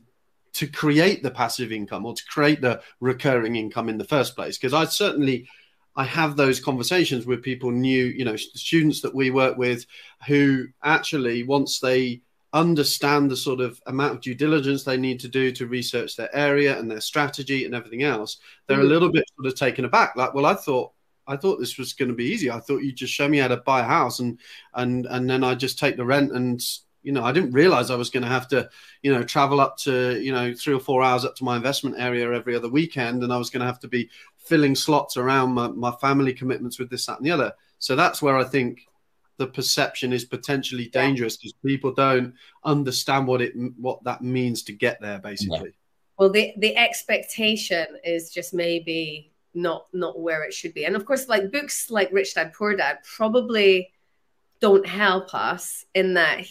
to 0.53 0.67
create 0.67 1.21
the 1.21 1.31
passive 1.31 1.73
income 1.73 2.05
or 2.05 2.13
to 2.13 2.23
create 2.29 2.61
the 2.61 2.81
recurring 3.01 3.57
income 3.57 3.89
in 3.89 3.97
the 3.97 4.05
first 4.05 4.37
place. 4.37 4.57
Because 4.57 4.73
I 4.73 4.85
certainly 4.85 5.49
I 5.97 6.05
have 6.05 6.35
those 6.35 6.61
conversations 6.61 7.25
with 7.25 7.43
people 7.43 7.71
new, 7.71 8.05
you 8.05 8.23
know, 8.23 8.37
students 8.37 9.01
that 9.01 9.13
we 9.13 9.31
work 9.31 9.57
with 9.57 9.85
who 10.27 10.67
actually 10.81 11.43
once 11.43 11.79
they 11.79 12.21
understand 12.55 13.29
the 13.29 13.35
sort 13.35 13.59
of 13.59 13.79
amount 13.85 14.13
of 14.13 14.21
due 14.21 14.33
diligence 14.33 14.83
they 14.83 14.97
need 14.97 15.19
to 15.19 15.27
do 15.27 15.51
to 15.51 15.67
research 15.67 16.15
their 16.15 16.33
area 16.33 16.79
and 16.79 16.89
their 16.89 17.01
strategy 17.01 17.65
and 17.65 17.75
everything 17.75 18.01
else, 18.01 18.37
they're 18.65 18.77
mm-hmm. 18.77 18.85
a 18.85 18.89
little 18.89 19.11
bit 19.11 19.25
sort 19.35 19.47
of 19.47 19.55
taken 19.55 19.83
aback. 19.83 20.15
Like, 20.15 20.33
well, 20.33 20.45
I 20.45 20.55
thought 20.55 20.93
I 21.27 21.35
thought 21.35 21.59
this 21.59 21.77
was 21.77 21.93
going 21.93 22.09
to 22.09 22.15
be 22.15 22.25
easy. 22.25 22.49
I 22.49 22.59
thought 22.59 22.83
you'd 22.83 22.95
just 22.95 23.13
show 23.13 23.27
me 23.27 23.39
how 23.39 23.49
to 23.49 23.57
buy 23.57 23.81
a 23.81 23.83
house 23.83 24.19
and 24.19 24.39
and 24.73 25.05
and 25.05 25.29
then 25.29 25.43
I 25.43 25.53
just 25.55 25.77
take 25.77 25.97
the 25.97 26.05
rent 26.05 26.31
and 26.31 26.61
you 27.03 27.11
know 27.11 27.25
I 27.25 27.33
didn't 27.33 27.51
realize 27.51 27.91
I 27.91 27.95
was 27.95 28.09
going 28.09 28.23
to 28.23 28.29
have 28.29 28.47
to 28.49 28.69
you 29.01 29.13
know 29.13 29.23
travel 29.23 29.59
up 29.59 29.77
to 29.79 30.17
you 30.21 30.31
know 30.31 30.53
three 30.53 30.73
or 30.73 30.79
four 30.79 31.03
hours 31.03 31.25
up 31.25 31.35
to 31.35 31.43
my 31.43 31.57
investment 31.57 31.99
area 31.99 32.31
every 32.31 32.55
other 32.55 32.69
weekend 32.69 33.21
and 33.23 33.33
I 33.33 33.37
was 33.37 33.49
going 33.49 33.61
to 33.61 33.67
have 33.67 33.81
to 33.81 33.89
be 33.89 34.09
filling 34.37 34.75
slots 34.75 35.17
around 35.17 35.51
my, 35.51 35.67
my 35.67 35.91
family 35.91 36.31
commitments 36.31 36.79
with 36.79 36.89
this 36.89 37.05
that 37.07 37.17
and 37.17 37.25
the 37.25 37.31
other. 37.31 37.53
So 37.79 37.95
that's 37.95 38.21
where 38.21 38.37
I 38.37 38.45
think 38.45 38.87
the 39.37 39.47
perception 39.47 40.13
is 40.13 40.25
potentially 40.25 40.87
dangerous 40.87 41.37
because 41.37 41.53
people 41.65 41.93
don't 41.93 42.33
understand 42.63 43.27
what 43.27 43.41
it 43.41 43.53
what 43.77 44.03
that 44.03 44.21
means 44.21 44.63
to 44.63 44.73
get 44.73 45.01
there 45.01 45.19
basically. 45.19 45.73
Well 46.17 46.29
the 46.29 46.53
the 46.57 46.75
expectation 46.77 47.85
is 48.03 48.31
just 48.31 48.53
maybe 48.53 49.31
not 49.53 49.87
not 49.93 50.19
where 50.19 50.43
it 50.43 50.53
should 50.53 50.73
be. 50.73 50.85
And 50.85 50.95
of 50.95 51.05
course 51.05 51.27
like 51.27 51.51
books 51.51 51.89
like 51.89 52.11
rich 52.11 52.35
dad 52.35 52.53
poor 52.53 52.75
dad 52.75 52.99
probably 53.03 53.91
don't 54.61 54.87
help 54.87 55.33
us 55.33 55.85
in 55.93 56.13
that 56.13 56.45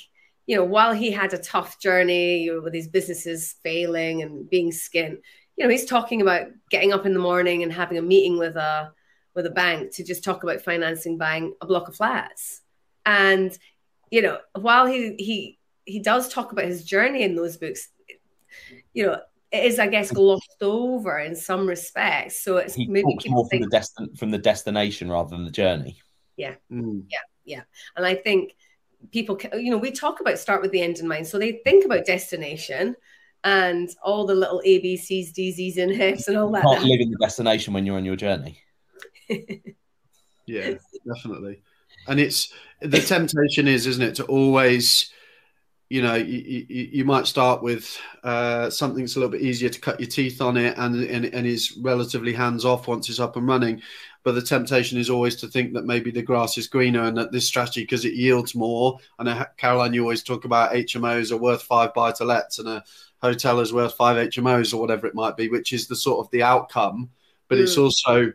you 0.47 0.57
know 0.57 0.65
while 0.65 0.93
he 0.93 1.11
had 1.11 1.33
a 1.33 1.39
tough 1.39 1.81
journey 1.81 2.45
you 2.45 2.55
know, 2.55 2.61
with 2.61 2.75
his 2.75 2.89
businesses 2.89 3.57
failing 3.63 4.23
and 4.23 4.49
being 4.51 4.71
skint 4.71 5.19
you 5.57 5.65
know 5.65 5.71
he's 5.71 5.87
talking 5.87 6.21
about 6.21 6.49
getting 6.71 6.93
up 6.93 7.07
in 7.07 7.15
the 7.15 7.19
morning 7.19 7.63
and 7.63 7.73
having 7.73 7.99
a 7.99 8.03
meeting 8.03 8.39
with 8.39 8.57
a 8.57 8.93
with 9.35 9.47
a 9.47 9.51
bank 9.51 9.91
to 9.93 10.05
just 10.05 10.23
talk 10.23 10.43
about 10.43 10.61
financing 10.61 11.17
buying 11.17 11.55
a 11.61 11.67
block 11.67 11.89
of 11.89 11.97
flats 11.97 12.61
and 13.07 13.57
you 14.11 14.23
know, 14.23 14.39
while 14.55 14.87
he 14.87 15.15
he 15.19 15.59
he 15.85 15.99
does 15.99 16.29
talk 16.29 16.53
about 16.53 16.67
his 16.67 16.85
journey 16.85 17.23
in 17.23 17.35
those 17.35 17.57
books, 17.57 17.89
you 18.93 19.07
know, 19.07 19.19
it 19.51 19.65
is, 19.65 19.79
I 19.79 19.87
guess, 19.87 20.11
glossed 20.11 20.63
over 20.63 21.19
in 21.19 21.37
some 21.37 21.67
respects. 21.67 22.41
So 22.41 22.59
it's 22.59 22.75
he 22.75 22.87
maybe 22.87 23.13
talks 23.15 23.29
more 23.29 23.49
from 23.49 23.61
the 23.61 23.69
destin- 23.69 24.17
from 24.17 24.31
the 24.31 24.39
destination 24.39 25.11
rather 25.11 25.31
than 25.31 25.45
the 25.45 25.51
journey. 25.51 26.01
Yeah, 26.37 26.55
mm. 26.71 27.05
yeah, 27.11 27.19
yeah. 27.45 27.63
And 27.97 28.07
I 28.07 28.15
think 28.15 28.55
people, 29.13 29.39
you 29.55 29.71
know, 29.71 29.79
we 29.79 29.91
talk 29.91 30.21
about 30.21 30.39
start 30.39 30.63
with 30.63 30.73
the 30.73 30.83
end 30.83 30.99
in 30.99 31.09
mind, 31.09 31.27
so 31.27 31.39
they 31.39 31.61
think 31.65 31.85
about 31.85 32.07
destination 32.07 32.97
and 33.45 33.91
all 34.03 34.27
the 34.27 34.35
little 34.35 34.63
ABCs, 34.65 35.33
DZs, 35.33 35.77
and 35.79 35.93
hips 35.93 36.29
and 36.29 36.37
all 36.37 36.51
that. 36.53 36.65
You 36.65 36.71
can't 36.71 36.85
live 36.85 37.01
in 37.01 37.11
the 37.11 37.19
destination 37.19 37.75
when 37.75 37.85
you're 37.85 37.97
on 37.97 38.05
your 38.05 38.17
journey. 38.17 38.59
yeah, 40.47 40.75
definitely 41.07 41.63
and 42.07 42.21
it's 42.21 42.53
the 42.81 43.01
temptation 43.01 43.67
is, 43.67 43.87
isn't 43.87 44.03
it, 44.03 44.15
to 44.17 44.25
always, 44.25 45.11
you 45.89 46.03
know, 46.03 46.15
you, 46.15 46.67
you, 46.69 46.89
you 46.93 47.05
might 47.05 47.27
start 47.27 47.63
with 47.63 47.99
uh, 48.23 48.69
something 48.69 49.03
that's 49.03 49.17
a 49.17 49.19
little 49.19 49.33
bit 49.33 49.43
easier 49.43 49.69
to 49.69 49.81
cut 49.81 50.01
your 50.01 50.09
teeth 50.09 50.41
on 50.41 50.57
it, 50.57 50.77
and, 50.77 51.03
and 51.05 51.27
and 51.27 51.47
is 51.47 51.77
relatively 51.81 52.33
hands 52.33 52.65
off 52.65 52.89
once 52.89 53.09
it's 53.09 53.21
up 53.21 53.37
and 53.37 53.49
running. 53.49 53.81
But 54.23 54.35
the 54.35 54.43
temptation 54.43 54.99
is 54.99 55.11
always 55.11 55.37
to 55.37 55.49
think 55.49 55.75
that 55.75 55.85
maybe 55.85 56.11
the 56.11 56.23
grass 56.23 56.57
is 56.57 56.67
greener 56.67 57.03
and 57.03 57.17
that 57.19 57.31
this 57.31 57.47
strategy, 57.47 57.83
because 57.83 58.07
it 58.07 58.15
yields 58.15 58.55
more. 58.55 58.99
I 59.19 59.25
know 59.25 59.45
Caroline, 59.59 59.93
you 59.93 60.03
always 60.03 60.23
talk 60.23 60.47
about 60.47 60.73
HMOs 60.73 61.31
are 61.31 61.37
worth 61.37 61.63
five 61.63 61.93
buy 61.93 62.13
to 62.13 62.25
lets, 62.25 62.59
and 62.59 62.69
a 62.69 62.83
hotel 63.21 63.61
is 63.61 63.73
worth 63.73 63.95
five 63.95 64.17
HMOs 64.17 64.73
or 64.73 64.79
whatever 64.79 65.07
it 65.07 65.15
might 65.15 65.37
be, 65.37 65.49
which 65.49 65.73
is 65.73 65.87
the 65.87 65.97
sort 65.97 66.25
of 66.25 66.31
the 66.31 66.43
outcome. 66.43 67.11
But 67.49 67.59
mm. 67.59 67.63
it's 67.63 67.77
also 67.77 68.33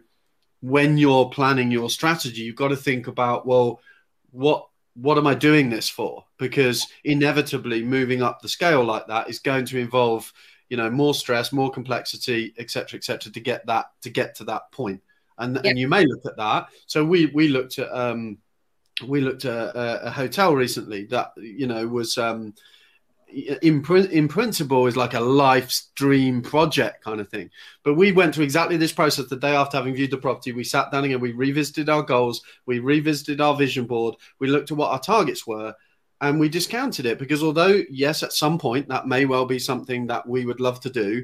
when 0.61 0.97
you're 0.97 1.29
planning 1.29 1.71
your 1.71 1.89
strategy, 1.89 2.41
you've 2.41 2.55
got 2.55 2.69
to 2.69 2.75
think 2.75 3.07
about, 3.07 3.45
well, 3.45 3.79
what 4.31 4.65
what 4.95 5.17
am 5.17 5.27
I 5.27 5.33
doing 5.33 5.69
this 5.69 5.87
for? 5.87 6.25
Because 6.37 6.85
inevitably 7.03 7.83
moving 7.83 8.21
up 8.21 8.41
the 8.41 8.49
scale 8.49 8.83
like 8.83 9.07
that 9.07 9.29
is 9.29 9.39
going 9.39 9.65
to 9.65 9.77
involve, 9.77 10.31
you 10.67 10.75
know, 10.75 10.89
more 10.89 11.13
stress, 11.13 11.53
more 11.53 11.71
complexity, 11.71 12.53
etc., 12.57 12.97
etc., 12.97 13.31
to 13.31 13.39
get 13.39 13.65
that 13.67 13.85
to 14.01 14.09
get 14.09 14.35
to 14.35 14.43
that 14.45 14.71
point. 14.71 15.01
And 15.37 15.57
and 15.65 15.79
you 15.79 15.87
may 15.87 16.05
look 16.05 16.25
at 16.25 16.37
that. 16.37 16.67
So 16.85 17.05
we 17.05 17.27
we 17.27 17.47
looked 17.47 17.79
at 17.79 17.89
um 17.93 18.39
we 19.07 19.21
looked 19.21 19.45
at 19.45 19.75
a, 19.75 20.07
a 20.07 20.11
hotel 20.11 20.53
recently 20.55 21.05
that 21.05 21.31
you 21.37 21.67
know 21.67 21.87
was 21.87 22.17
um 22.17 22.53
in, 23.31 23.83
in 24.11 24.27
principle 24.27 24.87
is 24.87 24.97
like 24.97 25.13
a 25.13 25.19
life 25.19 25.81
dream 25.95 26.41
project 26.41 27.03
kind 27.03 27.21
of 27.21 27.29
thing. 27.29 27.49
But 27.83 27.95
we 27.95 28.11
went 28.11 28.33
through 28.33 28.45
exactly 28.45 28.77
this 28.77 28.91
process 28.91 29.27
the 29.27 29.35
day 29.35 29.55
after 29.55 29.77
having 29.77 29.95
viewed 29.95 30.11
the 30.11 30.17
property. 30.17 30.51
We 30.51 30.63
sat 30.63 30.91
down 30.91 31.03
again, 31.03 31.19
we 31.19 31.31
revisited 31.31 31.89
our 31.89 32.03
goals, 32.03 32.41
we 32.65 32.79
revisited 32.79 33.41
our 33.41 33.55
vision 33.55 33.85
board, 33.85 34.15
we 34.39 34.47
looked 34.47 34.71
at 34.71 34.77
what 34.77 34.91
our 34.91 34.99
targets 34.99 35.45
were, 35.45 35.73
and 36.21 36.39
we 36.39 36.49
discounted 36.49 37.05
it 37.05 37.19
because 37.19 37.43
although, 37.43 37.81
yes, 37.89 38.23
at 38.23 38.33
some 38.33 38.57
point 38.57 38.89
that 38.89 39.07
may 39.07 39.25
well 39.25 39.45
be 39.45 39.59
something 39.59 40.07
that 40.07 40.27
we 40.27 40.45
would 40.45 40.59
love 40.59 40.79
to 40.81 40.89
do, 40.89 41.23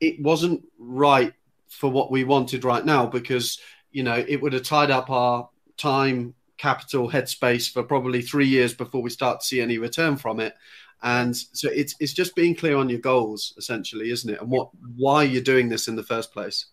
it 0.00 0.20
wasn't 0.20 0.62
right 0.78 1.32
for 1.68 1.90
what 1.90 2.10
we 2.10 2.24
wanted 2.24 2.64
right 2.64 2.84
now 2.84 3.06
because, 3.06 3.58
you 3.90 4.02
know, 4.02 4.24
it 4.28 4.40
would 4.40 4.52
have 4.52 4.62
tied 4.62 4.90
up 4.90 5.10
our 5.10 5.48
time, 5.76 6.34
capital, 6.58 7.10
headspace 7.10 7.70
for 7.70 7.82
probably 7.82 8.22
three 8.22 8.46
years 8.46 8.74
before 8.74 9.02
we 9.02 9.10
start 9.10 9.40
to 9.40 9.46
see 9.46 9.60
any 9.60 9.78
return 9.78 10.16
from 10.16 10.40
it. 10.40 10.54
And 11.02 11.36
so 11.36 11.68
it's 11.70 11.94
it's 12.00 12.14
just 12.14 12.34
being 12.34 12.54
clear 12.54 12.76
on 12.76 12.88
your 12.88 13.00
goals 13.00 13.52
essentially 13.58 14.10
isn't 14.10 14.30
it? 14.30 14.40
And 14.40 14.50
what 14.50 14.70
why 14.96 15.24
you're 15.24 15.42
doing 15.42 15.68
this 15.68 15.88
in 15.88 15.96
the 15.96 16.02
first 16.02 16.32
place. 16.32 16.66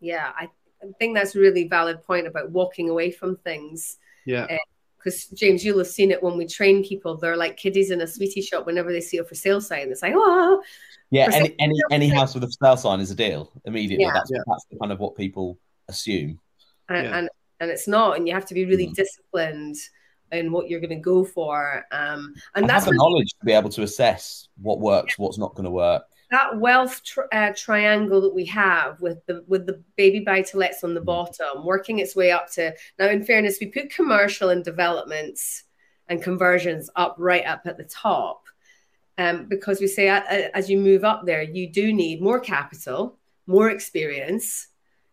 Yeah 0.00 0.32
i 0.38 0.48
think 0.98 1.14
that's 1.14 1.34
a 1.34 1.38
really 1.38 1.68
valid 1.68 2.02
point 2.02 2.26
about 2.26 2.50
walking 2.50 2.88
away 2.88 3.10
from 3.10 3.36
things. 3.36 3.98
Yeah. 4.24 4.58
Because 4.98 5.28
uh, 5.32 5.36
james 5.36 5.64
you'll 5.64 5.78
have 5.78 5.86
seen 5.86 6.10
it 6.10 6.22
when 6.22 6.36
we 6.36 6.46
train 6.46 6.84
people. 6.84 7.16
They're 7.16 7.36
like 7.36 7.56
kiddies 7.56 7.90
in 7.90 8.00
a 8.00 8.06
sweetie 8.06 8.42
shop 8.42 8.66
whenever 8.66 8.92
they 8.92 9.00
see 9.00 9.18
a 9.18 9.24
for 9.24 9.34
sale 9.34 9.60
sign. 9.60 9.90
It's 9.90 10.02
like 10.02 10.14
oh. 10.16 10.62
Yeah 11.10 11.28
any 11.32 11.54
any, 11.58 11.74
any 11.90 12.08
house 12.08 12.34
with 12.34 12.44
a 12.44 12.46
for 12.48 12.66
sale 12.66 12.76
sign 12.76 13.00
is 13.00 13.10
a 13.10 13.14
deal 13.14 13.52
immediately. 13.64 14.04
Yeah. 14.04 14.12
that's 14.12 14.30
yeah. 14.32 14.42
that's 14.46 14.66
kind 14.80 14.92
of 14.92 14.98
what 14.98 15.16
people 15.16 15.58
assume. 15.88 16.38
And, 16.88 17.06
yeah. 17.06 17.18
and 17.18 17.28
and 17.62 17.70
it's 17.70 17.88
not 17.88 18.16
and 18.16 18.26
you 18.26 18.34
have 18.34 18.44
to 18.46 18.54
be 18.54 18.66
really 18.66 18.88
mm. 18.88 18.94
disciplined 18.94 19.76
in 20.32 20.50
what 20.50 20.68
you're 20.68 20.80
going 20.80 20.90
to 20.90 20.96
go 20.96 21.24
for. 21.24 21.84
Um, 21.92 22.34
and 22.54 22.68
that's 22.68 22.86
the 22.86 22.94
knowledge 22.94 23.34
to 23.38 23.44
be 23.44 23.52
able 23.52 23.70
to 23.70 23.82
assess 23.82 24.48
what 24.60 24.80
works, 24.80 25.18
what's 25.18 25.38
not 25.38 25.54
going 25.54 25.66
to 25.66 25.70
work. 25.70 26.02
That 26.30 26.58
wealth 26.58 27.02
tri- 27.04 27.26
uh, 27.30 27.52
triangle 27.54 28.22
that 28.22 28.34
we 28.34 28.46
have 28.46 29.00
with 29.00 29.24
the 29.26 29.44
with 29.46 29.66
the 29.66 29.82
baby 29.96 30.20
buy 30.20 30.42
to 30.42 30.58
lets 30.58 30.82
on 30.82 30.94
the 30.94 31.00
mm. 31.00 31.06
bottom, 31.06 31.64
working 31.64 32.00
its 32.00 32.16
way 32.16 32.32
up 32.32 32.50
to 32.52 32.74
now. 32.98 33.08
In 33.08 33.24
fairness, 33.24 33.58
we 33.60 33.66
put 33.66 33.90
commercial 33.90 34.48
and 34.48 34.64
developments 34.64 35.64
and 36.08 36.22
conversions 36.22 36.90
up 36.96 37.14
right 37.18 37.46
up 37.46 37.62
at 37.66 37.76
the 37.76 37.84
top, 37.84 38.44
um, 39.18 39.46
because 39.48 39.80
we 39.80 39.86
say 39.86 40.08
as 40.08 40.68
you 40.68 40.78
move 40.78 41.04
up 41.04 41.26
there, 41.26 41.42
you 41.42 41.70
do 41.70 41.92
need 41.92 42.20
more 42.20 42.40
capital, 42.40 43.18
more 43.46 43.70
experience. 43.70 44.68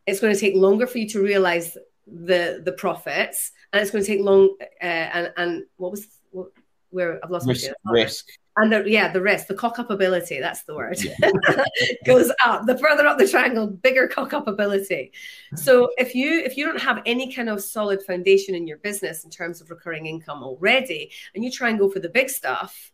It's 0.07 0.21
going 0.21 0.33
to 0.33 0.39
take 0.39 0.55
longer 0.55 0.87
for 0.87 0.97
you 0.97 1.09
to 1.09 1.21
realize 1.21 1.77
the 2.11 2.61
the 2.63 2.71
profits, 2.73 3.51
and 3.71 3.81
it's 3.81 3.91
going 3.91 4.03
to 4.03 4.07
take 4.07 4.21
long. 4.21 4.55
Uh, 4.81 4.85
and 4.85 5.33
and 5.37 5.63
what 5.77 5.91
was 5.91 6.07
what, 6.31 6.47
where 6.89 7.19
I've 7.23 7.31
lost 7.31 7.47
risk, 7.47 7.71
risk. 7.85 8.25
And 8.57 8.73
the, 8.73 8.83
yeah, 8.89 9.11
the 9.11 9.21
risk, 9.21 9.47
the 9.47 9.53
cock 9.53 9.79
up 9.79 9.89
ability, 9.89 10.41
that's 10.41 10.63
the 10.63 10.75
word, 10.75 10.97
yeah. 11.01 11.15
goes 12.05 12.29
up. 12.43 12.65
The 12.65 12.77
further 12.77 13.07
up 13.07 13.17
the 13.17 13.27
triangle, 13.27 13.67
bigger 13.67 14.07
cock 14.07 14.33
up 14.33 14.47
ability. 14.47 15.13
So 15.55 15.91
if 15.97 16.13
you 16.13 16.39
if 16.39 16.57
you 16.57 16.65
don't 16.65 16.81
have 16.81 17.01
any 17.05 17.31
kind 17.31 17.49
of 17.49 17.63
solid 17.63 18.03
foundation 18.03 18.55
in 18.55 18.67
your 18.67 18.77
business 18.77 19.23
in 19.23 19.29
terms 19.29 19.61
of 19.61 19.69
recurring 19.69 20.07
income 20.07 20.43
already, 20.43 21.11
and 21.33 21.43
you 21.43 21.51
try 21.51 21.69
and 21.69 21.79
go 21.79 21.89
for 21.89 21.99
the 21.99 22.09
big 22.09 22.29
stuff, 22.29 22.91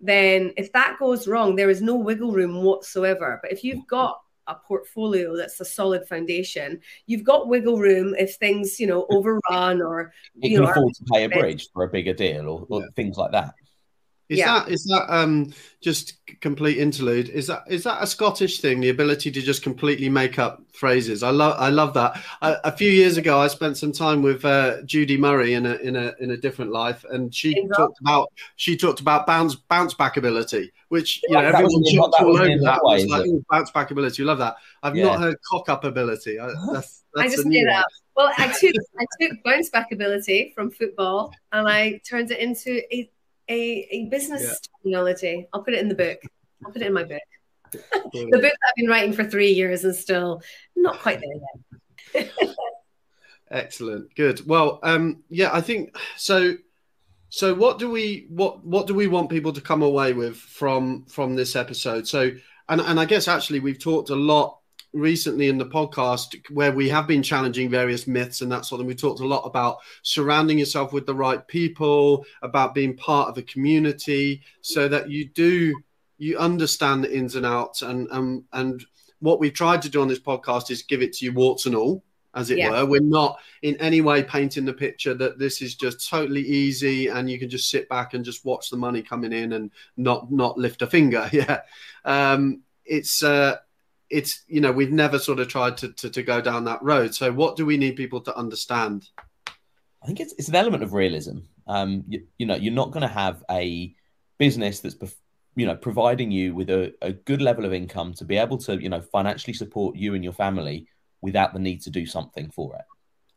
then 0.00 0.52
if 0.56 0.72
that 0.72 0.96
goes 0.98 1.28
wrong, 1.28 1.56
there 1.56 1.70
is 1.70 1.82
no 1.82 1.96
wiggle 1.96 2.32
room 2.32 2.62
whatsoever. 2.62 3.38
But 3.42 3.52
if 3.52 3.64
you've 3.64 3.86
got 3.86 4.20
a 4.46 4.54
portfolio 4.54 5.36
that's 5.36 5.60
a 5.60 5.64
solid 5.64 6.06
foundation, 6.06 6.80
you've 7.06 7.24
got 7.24 7.48
wiggle 7.48 7.78
room 7.78 8.14
if 8.18 8.36
things, 8.36 8.78
you 8.78 8.86
know, 8.86 9.06
overrun 9.10 9.82
or 9.82 10.12
you, 10.34 10.50
you 10.50 10.56
can 10.56 10.64
know, 10.64 10.70
afford 10.70 10.94
to 10.94 11.04
pay 11.12 11.24
a 11.24 11.28
bridge 11.28 11.68
for 11.72 11.84
a 11.84 11.88
bigger 11.88 12.12
deal 12.12 12.48
or, 12.48 12.66
or 12.70 12.80
Yeah. 12.82 12.86
things 12.94 13.16
like 13.16 13.32
that. 13.32 13.54
Is 14.28 14.38
Yeah. 14.38 14.58
that 14.60 14.68
is 14.72 14.84
that 14.84 15.06
um 15.08 15.52
just 15.80 16.14
complete 16.40 16.78
interlude? 16.78 17.28
Is 17.28 17.46
that 17.46 17.62
is 17.68 17.84
that 17.84 18.02
a 18.02 18.06
Scottish 18.06 18.60
thing? 18.60 18.80
The 18.80 18.88
ability 18.88 19.30
to 19.30 19.40
just 19.40 19.62
completely 19.62 20.08
make 20.08 20.38
up 20.38 20.62
phrases. 20.72 21.22
I 21.22 21.30
love 21.30 21.54
I 21.58 21.68
love 21.70 21.94
that. 21.94 22.20
A, 22.42 22.56
a 22.64 22.72
few 22.72 22.90
years 22.90 23.16
ago, 23.18 23.38
I 23.38 23.46
spent 23.46 23.76
some 23.76 23.92
time 23.92 24.22
with 24.22 24.44
uh, 24.44 24.82
Judy 24.82 25.16
Murray 25.16 25.54
in 25.54 25.64
a 25.64 25.74
in 25.76 25.94
a 25.94 26.12
in 26.18 26.32
a 26.32 26.36
different 26.36 26.72
life, 26.72 27.04
and 27.08 27.32
she 27.32 27.56
Indeed. 27.56 27.70
talked 27.76 28.00
about 28.00 28.32
she 28.56 28.76
talked 28.76 28.98
about 28.98 29.28
bounce 29.28 29.54
bounce 29.54 29.94
back 29.94 30.16
ability, 30.16 30.72
which 30.88 31.22
you 31.28 31.34
know 31.34 31.42
That 31.42 31.54
everyone 31.54 31.84
jumped 31.84 32.16
all 32.20 32.36
over 32.36 32.46
that. 32.46 32.80
It 32.98 33.08
like? 33.08 33.26
Bounce 33.48 33.70
back 33.70 33.92
ability. 33.92 34.22
You 34.22 34.26
love 34.26 34.38
that. 34.38 34.56
I've 34.82 34.96
Yeah. 34.96 35.04
not 35.04 35.20
heard 35.20 35.36
cock 35.48 35.68
up 35.68 35.84
ability. 35.84 36.40
I, 36.40 36.46
that's, 36.72 37.04
that's 37.14 37.32
I 37.32 37.36
just 37.36 37.46
made 37.46 37.68
up. 37.68 37.86
Well, 38.16 38.32
I 38.38 38.48
took 38.48 38.74
I 38.98 39.04
took 39.20 39.44
bounce 39.44 39.68
back 39.70 39.92
ability 39.92 40.50
from 40.54 40.72
football 40.72 41.32
and 41.52 41.68
I 41.68 42.00
turned 42.08 42.32
it 42.32 42.40
into 42.40 42.82
a 42.92 43.08
a, 43.48 43.88
a 43.90 44.08
business 44.08 44.42
Yeah. 44.42 44.54
terminology. 44.82 45.48
I'll 45.52 45.62
put 45.62 45.74
it 45.74 45.80
in 45.80 45.88
the 45.88 45.94
book. 45.94 46.18
I'll 46.64 46.72
put 46.72 46.82
it 46.82 46.86
in 46.86 46.92
my 46.92 47.04
book. 47.04 47.22
The 47.72 48.28
book 48.30 48.42
that 48.42 48.52
I've 48.68 48.74
been 48.76 48.88
writing 48.88 49.12
for 49.12 49.24
three 49.24 49.52
years 49.52 49.84
and 49.84 49.94
still 49.94 50.40
not 50.74 50.98
quite 51.00 51.20
there 51.20 52.24
yet. 52.24 52.32
Excellent. 53.50 54.14
Good. 54.16 54.46
Well, 54.46 54.80
um, 54.82 55.22
yeah, 55.28 55.50
I 55.52 55.60
think 55.60 55.96
so. 56.16 56.54
So, 57.28 57.54
what 57.54 57.78
do 57.78 57.90
we 57.90 58.26
what 58.28 58.64
what 58.64 58.86
do 58.86 58.94
we 58.94 59.06
want 59.06 59.30
people 59.30 59.52
to 59.52 59.60
come 59.60 59.82
away 59.82 60.12
with 60.12 60.36
from 60.36 61.04
from 61.06 61.34
this 61.36 61.54
episode? 61.54 62.08
So, 62.08 62.30
and 62.68 62.80
and 62.80 62.98
I 62.98 63.04
guess 63.04 63.28
actually 63.28 63.60
we've 63.60 63.78
talked 63.78 64.10
a 64.10 64.16
lot 64.16 64.58
recently 64.96 65.48
in 65.48 65.58
the 65.58 65.66
podcast 65.66 66.34
where 66.50 66.72
we 66.72 66.88
have 66.88 67.06
been 67.06 67.22
challenging 67.22 67.68
various 67.70 68.06
myths 68.06 68.40
and 68.40 68.50
that 68.50 68.64
sort 68.64 68.80
of 68.80 68.84
thing. 68.84 68.88
We 68.88 68.94
talked 68.94 69.20
a 69.20 69.26
lot 69.26 69.44
about 69.44 69.78
surrounding 70.02 70.58
yourself 70.58 70.92
with 70.92 71.06
the 71.06 71.14
right 71.14 71.46
people, 71.46 72.24
about 72.42 72.74
being 72.74 72.96
part 72.96 73.28
of 73.28 73.38
a 73.38 73.42
community, 73.42 74.42
so 74.62 74.88
that 74.88 75.10
you 75.10 75.28
do 75.28 75.74
you 76.18 76.38
understand 76.38 77.04
the 77.04 77.14
ins 77.14 77.36
and 77.36 77.44
outs. 77.46 77.82
And 77.82 78.08
and 78.10 78.44
and 78.52 78.84
what 79.20 79.38
we've 79.40 79.52
tried 79.52 79.82
to 79.82 79.88
do 79.90 80.00
on 80.00 80.08
this 80.08 80.18
podcast 80.18 80.70
is 80.70 80.82
give 80.82 81.02
it 81.02 81.12
to 81.14 81.24
you 81.24 81.32
warts 81.32 81.66
and 81.66 81.74
all, 81.74 82.02
as 82.34 82.50
it 82.50 82.58
Yeah. 82.58 82.70
were. 82.70 82.86
We're 82.86 83.00
not 83.00 83.38
in 83.62 83.76
any 83.76 84.00
way 84.00 84.22
painting 84.22 84.64
the 84.64 84.72
picture 84.72 85.14
that 85.14 85.38
this 85.38 85.60
is 85.62 85.74
just 85.74 86.08
totally 86.08 86.42
easy 86.42 87.08
and 87.08 87.30
you 87.30 87.38
can 87.38 87.48
just 87.50 87.70
sit 87.70 87.88
back 87.88 88.14
and 88.14 88.24
just 88.24 88.44
watch 88.44 88.70
the 88.70 88.76
money 88.76 89.02
coming 89.02 89.32
in 89.32 89.52
and 89.52 89.70
not 89.96 90.30
not 90.32 90.56
lift 90.58 90.82
a 90.82 90.86
finger. 90.86 91.28
Yeah, 91.32 91.60
um, 92.04 92.62
it's 92.84 93.22
uh, 93.22 93.56
it's 94.10 94.44
you 94.46 94.60
know 94.60 94.72
we've 94.72 94.92
never 94.92 95.18
sort 95.18 95.40
of 95.40 95.48
tried 95.48 95.76
to, 95.78 95.92
to 95.92 96.10
to 96.10 96.22
go 96.22 96.40
down 96.40 96.64
that 96.64 96.82
road. 96.82 97.14
So 97.14 97.32
what 97.32 97.56
do 97.56 97.66
we 97.66 97.76
need 97.76 97.96
people 97.96 98.20
to 98.22 98.36
understand? 98.36 99.08
I 100.02 100.06
think 100.06 100.20
it's 100.20 100.34
it's 100.38 100.48
an 100.48 100.54
element 100.54 100.82
of 100.82 100.92
realism. 100.92 101.38
Um, 101.66 102.04
you, 102.08 102.24
you 102.38 102.46
know, 102.46 102.54
you're 102.54 102.72
not 102.72 102.92
going 102.92 103.02
to 103.02 103.08
have 103.08 103.42
a 103.50 103.94
business 104.38 104.80
that's 104.80 104.96
you 105.56 105.66
know 105.66 105.74
providing 105.74 106.30
you 106.30 106.54
with 106.54 106.70
a, 106.70 106.94
a 107.02 107.12
good 107.12 107.42
level 107.42 107.64
of 107.64 107.72
income 107.72 108.12
to 108.14 108.24
be 108.24 108.36
able 108.36 108.58
to 108.58 108.80
you 108.80 108.88
know 108.88 109.00
financially 109.00 109.54
support 109.54 109.96
you 109.96 110.14
and 110.14 110.22
your 110.22 110.32
family 110.32 110.86
without 111.22 111.52
the 111.52 111.58
need 111.58 111.82
to 111.82 111.90
do 111.90 112.06
something 112.06 112.50
for 112.50 112.76
it. 112.76 112.84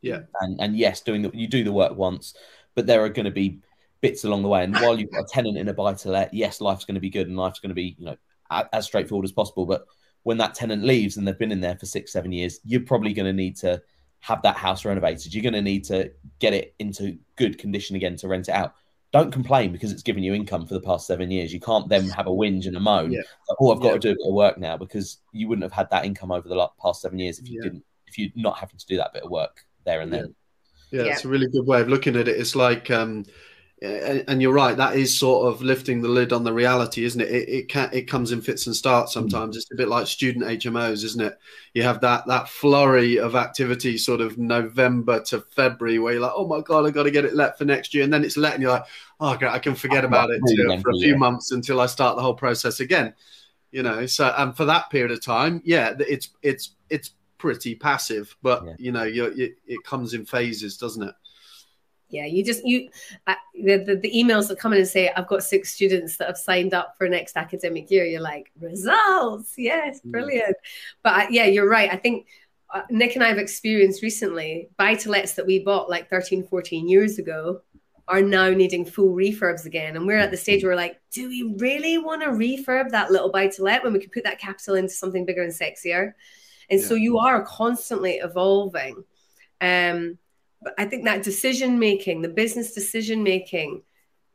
Yeah. 0.01 0.21
And 0.41 0.59
and 0.61 0.77
yes, 0.77 1.01
doing 1.01 1.21
the, 1.21 1.31
you 1.33 1.47
do 1.47 1.63
the 1.63 1.71
work 1.71 1.95
once, 1.97 2.35
but 2.75 2.85
there 2.85 3.03
are 3.03 3.09
going 3.09 3.25
to 3.25 3.31
be 3.31 3.59
bits 4.01 4.23
along 4.23 4.43
the 4.43 4.47
way. 4.47 4.63
And 4.63 4.75
while 4.75 4.97
you've 4.97 5.11
got 5.11 5.25
a 5.25 5.27
tenant 5.27 5.57
in 5.57 5.67
a 5.67 5.73
buy 5.73 5.93
to 5.93 6.09
let, 6.09 6.33
yes, 6.33 6.61
life's 6.61 6.85
going 6.85 6.95
to 6.95 7.01
be 7.01 7.09
good 7.09 7.27
and 7.27 7.37
life's 7.37 7.59
going 7.59 7.69
to 7.69 7.75
be 7.75 7.95
you 7.97 8.05
know 8.05 8.15
as 8.73 8.85
straightforward 8.85 9.25
as 9.25 9.31
possible. 9.31 9.65
But 9.65 9.85
when 10.29 10.37
that 10.37 10.53
tenant 10.53 10.83
leaves 10.83 11.17
and 11.17 11.27
they've 11.27 11.39
been 11.39 11.51
in 11.51 11.59
there 11.59 11.75
for 11.75 11.87
six 11.87 12.13
seven 12.13 12.31
years, 12.31 12.59
you're 12.63 12.81
probably 12.81 13.13
going 13.13 13.25
to 13.25 13.33
need 13.33 13.57
to 13.57 13.81
have 14.19 14.39
that 14.43 14.55
house 14.55 14.85
renovated. 14.85 15.33
You're 15.33 15.41
going 15.41 15.53
to 15.55 15.61
need 15.63 15.83
to 15.85 16.11
get 16.37 16.53
it 16.53 16.75
into 16.77 17.17
good 17.35 17.57
condition 17.57 17.95
again 17.95 18.15
to 18.17 18.27
rent 18.27 18.47
it 18.47 18.51
out. 18.51 18.75
Don't 19.11 19.31
complain 19.31 19.71
because 19.71 19.91
it's 19.91 20.03
given 20.03 20.21
you 20.21 20.35
income 20.35 20.67
for 20.67 20.75
the 20.75 20.81
past 20.81 21.07
seven 21.07 21.31
years. 21.31 21.51
You 21.51 21.59
can't 21.59 21.89
then 21.89 22.07
have 22.09 22.27
a 22.27 22.29
whinge 22.29 22.67
and 22.67 22.77
a 22.77 22.79
moan. 22.79 23.11
Yeah. 23.11 23.21
Like, 23.47 23.57
oh, 23.59 23.73
I've 23.73 23.81
got 23.81 23.87
Yeah. 23.87 23.93
to 23.93 23.99
do 23.99 24.09
a 24.11 24.13
bit 24.13 24.27
of 24.27 24.33
work 24.35 24.59
now 24.59 24.77
because 24.77 25.17
you 25.33 25.47
wouldn't 25.47 25.63
have 25.63 25.71
had 25.71 25.89
that 25.89 26.05
income 26.05 26.31
over 26.31 26.47
the 26.47 26.53
la- 26.53 26.69
past 26.79 27.01
seven 27.01 27.17
years 27.17 27.39
if 27.39 27.49
you 27.49 27.55
Yeah. 27.59 27.63
didn't, 27.63 27.83
if 28.05 28.19
you're 28.19 28.29
not 28.35 28.59
having 28.59 28.77
to 28.77 28.85
do 28.85 28.97
that 28.97 29.11
bit 29.13 29.23
of 29.23 29.31
work 29.31 29.65
there 29.83 30.01
and 30.01 30.13
then. 30.13 30.35
Yeah, 30.91 31.05
Yeah. 31.05 31.13
it's 31.13 31.25
a 31.25 31.27
really 31.27 31.47
good 31.47 31.65
way 31.65 31.81
of 31.81 31.87
looking 31.89 32.15
at 32.15 32.27
it. 32.27 32.37
It's 32.39 32.55
like, 32.55 32.91
um, 32.91 33.25
and, 33.81 34.25
and 34.27 34.41
you're 34.41 34.53
right. 34.53 34.75
That 34.75 34.95
is 34.95 35.17
sort 35.17 35.47
of 35.47 35.61
lifting 35.61 36.01
the 36.01 36.09
lid 36.09 36.33
on 36.33 36.43
the 36.43 36.51
reality, 36.51 37.05
isn't 37.05 37.21
it? 37.21 37.29
It 37.29 37.49
it, 37.49 37.69
can, 37.69 37.89
it 37.93 38.07
comes 38.07 38.31
in 38.31 38.41
fits 38.41 38.67
and 38.67 38.75
starts 38.75 39.13
hmm. 39.13 39.21
sometimes. 39.21 39.55
It's 39.55 39.71
a 39.71 39.75
bit 39.75 39.87
like 39.87 40.07
student 40.07 40.45
HMOs, 40.45 41.03
isn't 41.03 41.21
it? 41.21 41.39
You 41.73 41.83
have 41.83 42.01
that 42.01 42.27
that 42.27 42.49
flurry 42.49 43.17
of 43.19 43.35
activity, 43.35 43.97
sort 43.97 44.21
of 44.21 44.37
November 44.37 45.21
to 45.25 45.41
February, 45.41 45.99
where 45.99 46.13
you're 46.13 46.21
like, 46.21 46.33
oh 46.35 46.47
my 46.47 46.61
god, 46.61 46.85
I've 46.85 46.93
got 46.93 47.03
to 47.03 47.11
get 47.11 47.25
it 47.25 47.35
let 47.35 47.57
for 47.57 47.65
next 47.65 47.93
year, 47.93 48.03
and 48.03 48.11
then 48.11 48.25
it's 48.25 48.37
let, 48.37 48.53
and 48.53 48.61
you're 48.61 48.71
like, 48.71 48.85
oh, 49.19 49.33
okay, 49.35 49.47
I 49.47 49.59
can 49.59 49.75
forget 49.75 50.03
I'm 50.03 50.11
about 50.11 50.29
it 50.31 50.41
going 50.57 50.81
for 50.81 50.91
a 50.91 50.99
few 50.99 51.17
months 51.17 51.51
until 51.51 51.79
I 51.79 51.85
start 51.85 52.15
the 52.15 52.21
whole 52.21 52.35
process 52.35 52.79
again. 52.81 53.13
You 53.71 53.83
know, 53.83 54.05
so 54.07 54.33
and 54.37 54.57
for 54.57 54.65
that 54.65 54.89
period 54.89 55.11
of 55.11 55.23
time, 55.23 55.61
yeah, 55.63 55.93
it's 55.99 56.29
it's 56.41 56.75
it's 56.89 57.11
pretty 57.37 57.75
passive, 57.75 58.35
but 58.41 58.65
Yeah. 58.65 58.75
you 58.77 58.91
know, 58.91 59.03
you 59.03 59.55
it 59.65 59.83
comes 59.83 60.13
in 60.13 60.25
phases, 60.25 60.77
doesn't 60.77 61.03
it? 61.03 61.15
Yeah, 62.09 62.25
you 62.25 62.43
just 62.43 62.65
you 62.65 62.89
uh, 63.27 63.35
the, 63.53 63.77
the 63.77 63.95
the 63.95 64.11
emails 64.11 64.47
that 64.47 64.59
come 64.59 64.73
in 64.73 64.79
and 64.79 64.87
say 64.87 65.09
I've 65.09 65.27
got 65.27 65.43
six 65.43 65.71
students 65.73 66.17
that 66.17 66.27
have 66.27 66.37
signed 66.37 66.73
up 66.73 66.95
for 66.97 67.07
next 67.07 67.37
academic 67.37 67.91
year. 67.91 68.05
You're 68.05 68.21
like 68.21 68.51
results, 68.59 69.53
yes, 69.57 69.99
Mm. 70.01 70.11
brilliant. 70.11 70.55
But 71.03 71.13
uh, 71.13 71.27
yeah, 71.29 71.45
you're 71.45 71.69
right. 71.69 71.91
I 71.91 71.97
think 71.97 72.27
uh, 72.73 72.81
Nick 72.89 73.15
and 73.15 73.23
I 73.23 73.27
have 73.29 73.37
experienced 73.37 74.01
recently 74.03 74.69
buy 74.77 74.95
to 74.95 75.09
lets 75.09 75.33
that 75.33 75.45
we 75.45 75.59
bought 75.59 75.89
like 75.89 76.09
13, 76.09 76.43
14 76.47 76.87
years 76.87 77.19
ago 77.19 77.61
are 78.07 78.21
now 78.23 78.49
needing 78.49 78.85
full 78.85 79.13
refurbs 79.15 79.65
again. 79.65 79.95
And 79.95 80.07
we're 80.07 80.17
at 80.17 80.31
the 80.31 80.37
stage 80.37 80.63
where 80.63 80.71
we're 80.71 80.77
like, 80.77 80.99
do 81.11 81.29
we 81.29 81.55
really 81.59 81.99
want 81.99 82.23
to 82.23 82.29
refurb 82.29 82.89
that 82.89 83.11
little 83.11 83.31
buy 83.31 83.47
to 83.49 83.63
let 83.63 83.83
when 83.83 83.93
we 83.93 83.99
could 83.99 84.11
put 84.11 84.23
that 84.23 84.39
capital 84.39 84.73
into 84.75 84.93
something 84.93 85.25
bigger 85.25 85.43
and 85.43 85.53
sexier? 85.53 86.13
And 86.71 86.81
so 86.81 86.95
you 86.95 87.19
are 87.19 87.43
constantly 87.43 88.15
evolving. 88.15 89.03
Um, 89.61 90.17
but 90.61 90.73
I 90.77 90.85
think 90.85 91.05
that 91.05 91.23
decision 91.23 91.79
making, 91.79 92.21
the 92.21 92.29
business 92.29 92.73
decision 92.73 93.23
making, 93.23 93.83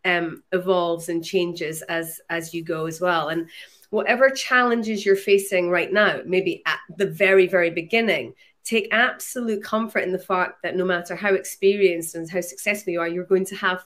um, 0.05 0.43
evolves 0.53 1.09
and 1.09 1.25
changes 1.25 1.83
as 1.83 2.21
as 2.31 2.53
you 2.55 2.63
go 2.63 2.87
as 2.87 3.01
well. 3.01 3.29
And 3.29 3.49
whatever 3.91 4.29
challenges 4.31 5.05
you're 5.07 5.17
facing 5.17 5.71
right 5.71 5.93
now, 5.93 6.21
maybe 6.27 6.63
at 6.67 6.79
the 6.97 7.07
very 7.07 7.47
very 7.47 7.71
beginning, 7.71 8.35
take 8.65 8.89
absolute 8.93 9.63
comfort 9.63 10.01
in 10.01 10.13
the 10.13 10.19
fact 10.19 10.63
that 10.63 10.77
no 10.77 10.85
matter 10.85 11.15
how 11.17 11.35
experienced 11.35 12.15
and 12.15 12.29
how 12.31 12.41
successful 12.41 12.93
you 12.93 13.01
are, 13.01 13.09
you're 13.09 13.25
going 13.25 13.47
to 13.47 13.57
have 13.57 13.85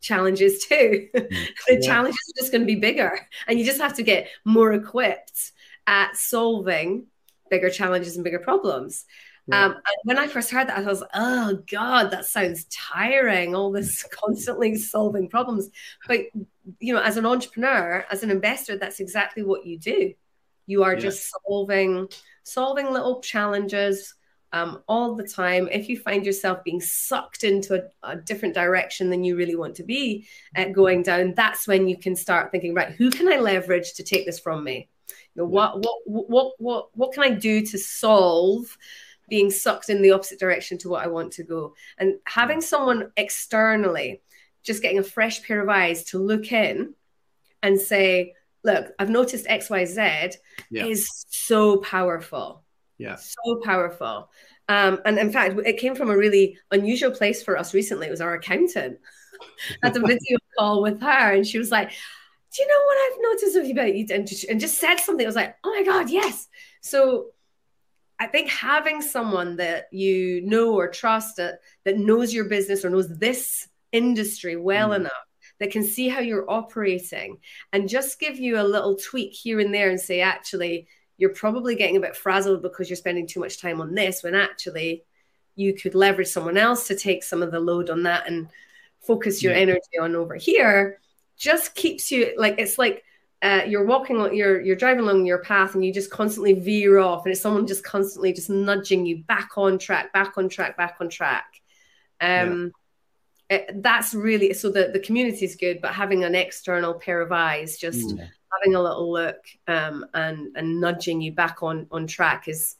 challenges 0.00 0.64
too. 0.68 1.08
the 1.14 1.78
Yeah. 1.78 1.80
challenges 1.80 2.18
are 2.36 2.40
just 2.40 2.52
going 2.52 2.62
to 2.62 2.66
be 2.66 2.76
bigger, 2.80 3.18
and 3.46 3.58
you 3.58 3.64
just 3.64 3.80
have 3.80 3.94
to 3.94 4.02
get 4.02 4.28
more 4.44 4.72
equipped 4.72 5.52
at 5.86 6.16
solving 6.16 7.06
bigger 7.50 7.70
challenges 7.70 8.16
and 8.16 8.24
bigger 8.24 8.40
problems. 8.40 9.04
Yeah. 9.48 9.64
Um, 9.66 9.72
and 9.72 9.82
when 10.04 10.18
I 10.18 10.26
first 10.26 10.50
heard 10.50 10.68
that, 10.68 10.78
I 10.78 10.82
was 10.82 11.00
like, 11.00 11.10
oh 11.14 11.62
God, 11.70 12.10
that 12.10 12.26
sounds 12.26 12.64
tiring, 12.64 13.54
all 13.54 13.70
this 13.70 14.02
constantly 14.10 14.74
solving 14.76 15.28
problems. 15.28 15.70
But, 16.08 16.22
you 16.80 16.92
know, 16.94 17.00
as 17.00 17.16
an 17.16 17.26
entrepreneur, 17.26 18.04
as 18.10 18.22
an 18.22 18.30
investor, 18.30 18.76
that's 18.76 19.00
exactly 19.00 19.42
what 19.44 19.64
you 19.64 19.78
do. 19.78 20.14
You 20.66 20.82
are 20.82 20.94
Yeah. 20.94 21.00
just 21.00 21.32
solving, 21.46 22.08
solving 22.42 22.90
little 22.90 23.20
challenges 23.20 24.14
um, 24.52 24.82
all 24.88 25.14
the 25.14 25.26
time. 25.26 25.68
If 25.70 25.88
you 25.88 25.98
find 25.98 26.26
yourself 26.26 26.64
being 26.64 26.80
sucked 26.80 27.44
into 27.44 27.84
a, 28.02 28.10
a 28.12 28.16
different 28.16 28.54
direction 28.54 29.10
than 29.10 29.22
you 29.22 29.36
really 29.36 29.56
want 29.56 29.76
to 29.76 29.84
be 29.84 30.26
uh, 30.56 30.66
going 30.66 31.02
down, 31.02 31.34
that's 31.34 31.68
when 31.68 31.86
you 31.86 31.96
can 31.96 32.16
start 32.16 32.50
thinking, 32.50 32.74
right, 32.74 32.92
who 32.92 33.10
can 33.10 33.32
I 33.32 33.36
leverage 33.38 33.94
to 33.94 34.02
take 34.02 34.26
this 34.26 34.40
from 34.40 34.64
me? 34.64 34.88
You 35.34 35.42
know, 35.42 35.48
what, 35.48 35.78
what, 35.78 35.98
what, 36.06 36.52
what, 36.58 36.88
what 36.96 37.12
can 37.12 37.22
I 37.22 37.30
do 37.30 37.64
to 37.64 37.78
solve 37.78 38.76
being 39.28 39.50
sucked 39.50 39.88
in 39.88 40.02
the 40.02 40.12
opposite 40.12 40.38
direction 40.38 40.78
to 40.78 40.88
what 40.88 41.04
I 41.04 41.08
want 41.08 41.32
to 41.34 41.42
go. 41.42 41.74
And 41.98 42.14
having 42.24 42.60
someone 42.60 43.10
externally, 43.16 44.22
just 44.62 44.82
getting 44.82 44.98
a 44.98 45.02
fresh 45.02 45.42
pair 45.42 45.60
of 45.60 45.68
eyes 45.68 46.04
to 46.04 46.18
look 46.18 46.52
in 46.52 46.94
and 47.62 47.80
say, 47.80 48.34
look, 48.64 48.92
I've 48.98 49.10
noticed 49.10 49.46
XYZ 49.46 50.36
Yeah. 50.70 50.84
is 50.86 51.08
so 51.28 51.78
powerful. 51.78 52.62
Yeah. 52.98 53.16
So 53.16 53.60
powerful. 53.64 54.30
Um, 54.68 55.00
and 55.04 55.18
in 55.18 55.30
fact, 55.30 55.58
it 55.64 55.78
came 55.78 55.94
from 55.94 56.10
a 56.10 56.16
really 56.16 56.58
unusual 56.70 57.10
place 57.12 57.42
for 57.42 57.56
us 57.56 57.74
recently. 57.74 58.08
It 58.08 58.10
was 58.10 58.20
our 58.20 58.34
accountant. 58.34 58.98
I 59.40 59.44
had 59.88 59.96
a 59.96 60.00
video 60.06 60.38
call 60.58 60.82
with 60.82 61.00
her, 61.00 61.32
and 61.32 61.46
she 61.46 61.58
was 61.58 61.70
like, 61.70 61.90
Do 61.90 62.62
you 62.62 62.66
know 62.68 62.84
what 62.86 62.98
I've 62.98 63.22
noticed 63.22 63.70
about 63.72 63.94
you? 63.94 64.06
And 64.10 64.26
just, 64.26 64.44
and 64.44 64.58
just 64.60 64.78
said 64.78 64.96
something. 64.96 65.24
I 65.24 65.28
was 65.28 65.36
like, 65.36 65.56
Oh 65.62 65.70
my 65.70 65.84
God, 65.84 66.10
yes. 66.10 66.48
So 66.80 67.26
I 68.18 68.26
think 68.26 68.48
having 68.48 69.02
someone 69.02 69.56
that 69.56 69.86
you 69.92 70.40
know 70.42 70.74
or 70.74 70.88
trust 70.88 71.36
that, 71.36 71.60
that 71.84 71.98
knows 71.98 72.32
your 72.32 72.46
business 72.46 72.84
or 72.84 72.90
knows 72.90 73.08
this 73.18 73.68
industry 73.92 74.56
well 74.56 74.90
Mm. 74.90 74.96
enough 74.96 75.12
that 75.58 75.70
can 75.70 75.82
see 75.82 76.08
how 76.08 76.20
you're 76.20 76.50
operating 76.50 77.38
and 77.72 77.88
just 77.88 78.20
give 78.20 78.38
you 78.38 78.60
a 78.60 78.62
little 78.62 78.96
tweak 78.96 79.32
here 79.32 79.58
and 79.60 79.72
there 79.72 79.88
and 79.90 80.00
say, 80.00 80.20
actually, 80.20 80.86
you're 81.18 81.30
probably 81.30 81.74
getting 81.74 81.96
a 81.96 82.00
bit 82.00 82.16
frazzled 82.16 82.62
because 82.62 82.90
you're 82.90 82.96
spending 82.96 83.26
too 83.26 83.40
much 83.40 83.58
time 83.60 83.80
on 83.80 83.94
this 83.94 84.22
when 84.22 84.34
actually 84.34 85.04
you 85.54 85.72
could 85.74 85.94
leverage 85.94 86.28
someone 86.28 86.58
else 86.58 86.86
to 86.86 86.94
take 86.94 87.22
some 87.22 87.42
of 87.42 87.50
the 87.50 87.60
load 87.60 87.88
on 87.88 88.02
that 88.02 88.28
and 88.28 88.48
focus 89.00 89.42
your 89.42 89.54
yeah. 89.54 89.60
energy 89.60 89.98
on 90.00 90.14
over 90.14 90.34
here 90.34 91.00
just 91.38 91.74
keeps 91.74 92.10
you 92.10 92.34
like 92.36 92.56
it's 92.58 92.76
like 92.76 93.02
uh, 93.42 93.62
you're 93.66 93.84
walking 93.84 94.16
you're 94.34 94.60
you're 94.60 94.76
driving 94.76 95.04
along 95.04 95.26
your 95.26 95.38
path 95.38 95.74
and 95.74 95.84
you 95.84 95.92
just 95.92 96.10
constantly 96.10 96.54
veer 96.54 96.98
off 96.98 97.24
and 97.24 97.32
it's 97.32 97.40
someone 97.40 97.66
just 97.66 97.84
constantly 97.84 98.32
just 98.32 98.48
nudging 98.48 99.04
you 99.04 99.18
back 99.24 99.50
on 99.56 99.78
track 99.78 100.12
back 100.12 100.38
on 100.38 100.48
track 100.48 100.76
back 100.76 100.96
on 101.00 101.08
track 101.08 101.60
um 102.22 102.72
yeah. 103.50 103.58
it, 103.58 103.82
that's 103.82 104.14
really 104.14 104.54
so 104.54 104.70
the 104.70 104.88
the 104.92 105.00
community 105.00 105.44
is 105.44 105.54
good 105.54 105.80
but 105.82 105.92
having 105.92 106.24
an 106.24 106.34
external 106.34 106.94
pair 106.94 107.20
of 107.20 107.30
eyes 107.30 107.76
just 107.76 108.08
mm. 108.08 108.18
having 108.18 108.74
a 108.74 108.82
little 108.82 109.12
look 109.12 109.44
um 109.68 110.06
and 110.14 110.56
and 110.56 110.80
nudging 110.80 111.20
you 111.20 111.30
back 111.30 111.62
on 111.62 111.86
on 111.90 112.06
track 112.06 112.48
is 112.48 112.76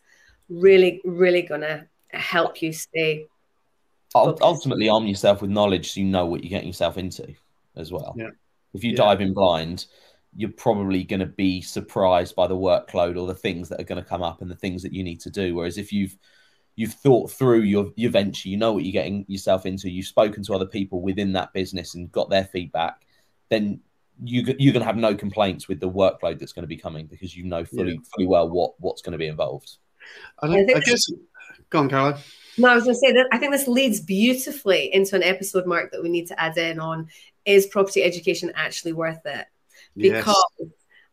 really 0.49 1.03
really 1.05 1.43
gonna 1.43 1.87
help 2.13 2.63
you 2.63 2.73
stay 2.73 3.27
focused. 4.11 4.43
ultimately 4.43 4.89
arm 4.89 5.07
yourself 5.07 5.43
with 5.43 5.51
knowledge 5.51 5.93
so 5.93 6.01
you 6.01 6.07
know 6.07 6.25
what 6.25 6.43
you're 6.43 6.51
getting 6.51 6.69
yourself 6.69 6.97
into 6.97 7.35
as 7.77 7.93
well 7.93 8.15
yeah 8.17 8.31
if 8.73 8.83
you 8.83 8.93
yeah. 8.93 8.97
dive 8.97 9.21
in 9.21 9.35
blind 9.35 9.85
you're 10.37 10.51
probably 10.51 11.03
going 11.03 11.21
to 11.21 11.27
be 11.27 11.63
surprised 11.63 12.37
by 12.37 12.47
the 12.47 12.57
workload 12.57 13.21
or 13.21 13.27
the 13.27 13.35
things 13.35 13.69
that 13.69 13.81
are 13.81 13.85
going 13.85 14.03
to 14.03 14.09
come 14.09 14.23
up 14.23 14.43
and 14.43 14.51
the 14.51 14.57
things 14.57 14.83
that 14.83 14.93
you 14.93 15.03
need 15.03 15.21
to 15.21 15.31
do. 15.31 15.55
Whereas 15.55 15.79
if 15.79 15.93
you've 15.93 16.17
you've 16.77 16.93
thought 16.93 17.31
through 17.31 17.61
your 17.61 17.91
your 17.97 18.11
venture, 18.11 18.49
you 18.49 18.57
know 18.57 18.73
what 18.73 18.85
you're 18.85 18.93
getting 18.93 19.25
yourself 19.29 19.65
into, 19.65 19.91
you've 19.91 20.07
spoken 20.07 20.43
to 20.45 20.55
other 20.55 20.67
people 20.67 21.01
within 21.01 21.33
that 21.33 21.53
business 21.53 21.95
and 21.95 22.13
got 22.13 22.29
their 22.29 22.45
feedback, 22.45 23.07
then 23.49 23.81
you 24.23 24.43
you're 24.59 24.73
going 24.73 24.83
to 24.83 24.87
have 24.87 24.97
no 24.97 25.15
complaints 25.15 25.69
with 25.69 25.81
the 25.81 25.91
workload 25.91 26.39
that's 26.39 26.53
going 26.53 26.63
to 26.65 26.69
be 26.69 26.77
coming 26.77 27.07
because 27.07 27.37
you 27.37 27.45
know 27.45 27.65
fully 27.65 27.93
yeah. 27.93 28.01
fully 28.15 28.27
well 28.27 28.49
what 28.49 28.75
what's 28.79 29.03
going 29.03 29.13
to 29.13 29.19
be 29.19 29.27
involved. 29.27 29.79
I, 30.41 30.49
I, 30.49 30.59
I 30.61 30.81
guess. 30.81 31.11
Go 31.71 31.81
on, 31.81 31.89
Caroline. 31.89 32.21
No, 32.59 32.69
I 32.69 32.75
was 32.75 32.85
going 32.85 32.95
to 32.95 33.01
say 33.01 33.13
that 33.13 33.27
I 33.33 33.39
think 33.39 33.53
this 33.53 33.67
leads 33.67 34.01
beautifully 34.01 34.95
into 34.95 35.17
an 35.17 35.23
episode 35.23 35.67
mark 35.67 35.91
that 35.93 36.03
we 36.03 36.09
need 36.09 36.29
to 36.29 36.41
add 36.41 36.57
in 36.57 36.79
on 36.79 37.09
is 37.45 37.67
property 37.67 38.03
education 38.03 38.53
actually 38.55 38.93
worth 38.93 39.25
it? 39.25 39.47
Because 39.97 40.45
yes. 40.59 40.69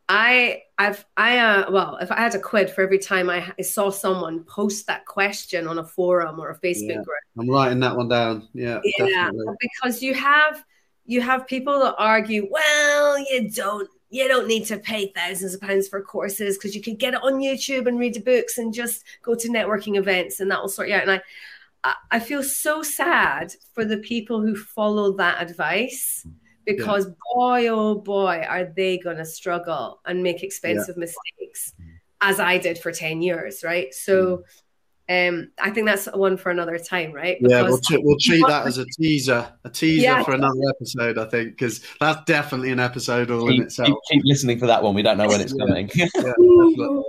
I 0.10 0.62
I've 0.78 1.06
I 1.16 1.38
uh 1.38 1.72
well 1.72 1.98
if 2.02 2.12
I 2.12 2.18
had 2.18 2.36
a 2.36 2.40
quid 2.40 2.70
for 2.70 2.82
every 2.82 3.00
time 3.00 3.30
I, 3.30 3.52
I 3.58 3.62
saw 3.62 3.90
someone 3.90 4.44
post 4.44 4.88
that 4.88 5.06
question 5.06 5.68
on 5.68 5.80
a 5.80 5.84
forum 5.84 6.40
or 6.40 6.50
a 6.50 6.60
Facebook 6.60 6.90
yeah. 6.90 6.96
group. 6.96 7.24
I'm 7.40 7.50
writing 7.50 7.80
that 7.80 7.96
one 7.96 8.10
down. 8.10 8.48
Yeah. 8.54 8.80
Yeah, 8.84 9.06
definitely. 9.08 9.56
because 9.62 10.04
you 10.04 10.14
have 10.14 10.64
you 11.06 11.22
have 11.22 11.48
people 11.48 11.80
that 11.80 11.96
argue, 11.98 12.48
well, 12.50 13.18
you 13.18 13.50
don't 13.50 13.90
you 14.10 14.28
don't 14.28 14.48
need 14.48 14.66
to 14.66 14.78
pay 14.78 15.12
thousands 15.16 15.56
of 15.56 15.62
pounds 15.62 15.88
for 15.88 16.02
courses 16.02 16.58
because 16.58 16.76
you 16.76 16.82
can 16.82 16.96
get 16.96 17.16
it 17.16 17.24
on 17.24 17.40
YouTube 17.40 17.88
and 17.88 17.98
read 17.98 18.14
the 18.14 18.20
books 18.20 18.58
and 18.58 18.74
just 18.74 19.04
go 19.24 19.34
to 19.34 19.50
networking 19.50 19.98
events 19.98 20.40
and 20.40 20.52
that 20.52 20.62
will 20.62 20.70
sort 20.70 20.90
you 20.90 20.96
out. 20.96 21.02
And 21.04 21.12
I 21.12 21.22
I 22.12 22.20
feel 22.20 22.44
so 22.44 22.84
sad 22.84 23.54
for 23.74 23.84
the 23.84 23.98
people 23.98 24.42
who 24.42 24.56
follow 24.56 25.14
that 25.14 25.42
advice 25.42 26.26
because 26.66 27.06
yeah. 27.06 27.14
boy 27.34 27.68
oh 27.68 27.96
boy 27.96 28.44
are 28.48 28.66
they 28.66 28.98
going 28.98 29.18
to 29.18 29.26
struggle 29.26 30.00
and 30.06 30.24
make 30.24 30.44
expensive 30.44 30.96
yeah. 30.98 31.02
mistakes 31.02 31.74
as 32.22 32.40
i 32.40 32.58
did 32.58 32.78
for 32.78 32.92
10 32.92 33.22
years 33.22 33.64
right 33.64 33.94
so 33.94 34.44
mm. 35.10 35.30
um 35.30 35.52
i 35.60 35.70
think 35.70 35.88
that's 35.88 36.06
one 36.14 36.38
for 36.38 36.52
another 36.52 36.78
time 36.78 37.12
right 37.12 37.38
because 37.42 37.52
yeah 37.52 37.62
we'll, 37.64 37.78
t- 37.80 37.98
we'll 37.98 38.20
treat 38.20 38.46
that 38.48 38.66
as 38.66 38.78
a 38.78 38.86
teaser 38.98 39.52
a 39.64 39.70
teaser 39.70 40.04
yeah. 40.04 40.24
for 40.24 40.34
another 40.34 40.62
episode 40.70 41.18
i 41.18 41.26
think 41.26 41.52
because 41.52 41.84
that's 42.00 42.24
definitely 42.26 42.72
an 42.72 42.80
episode 42.80 43.30
all 43.30 43.48
keep, 43.48 43.60
in 43.60 43.66
itself 43.66 43.88
keep, 43.88 43.98
keep, 44.12 44.22
listening 44.26 44.60
for 44.60 44.68
that 44.68 44.82
one 44.82 44.96
we 44.96 45.02
don't 45.02 45.18
know 45.18 45.28
when 45.28 45.42
it's 45.42 45.54
coming 45.54 45.90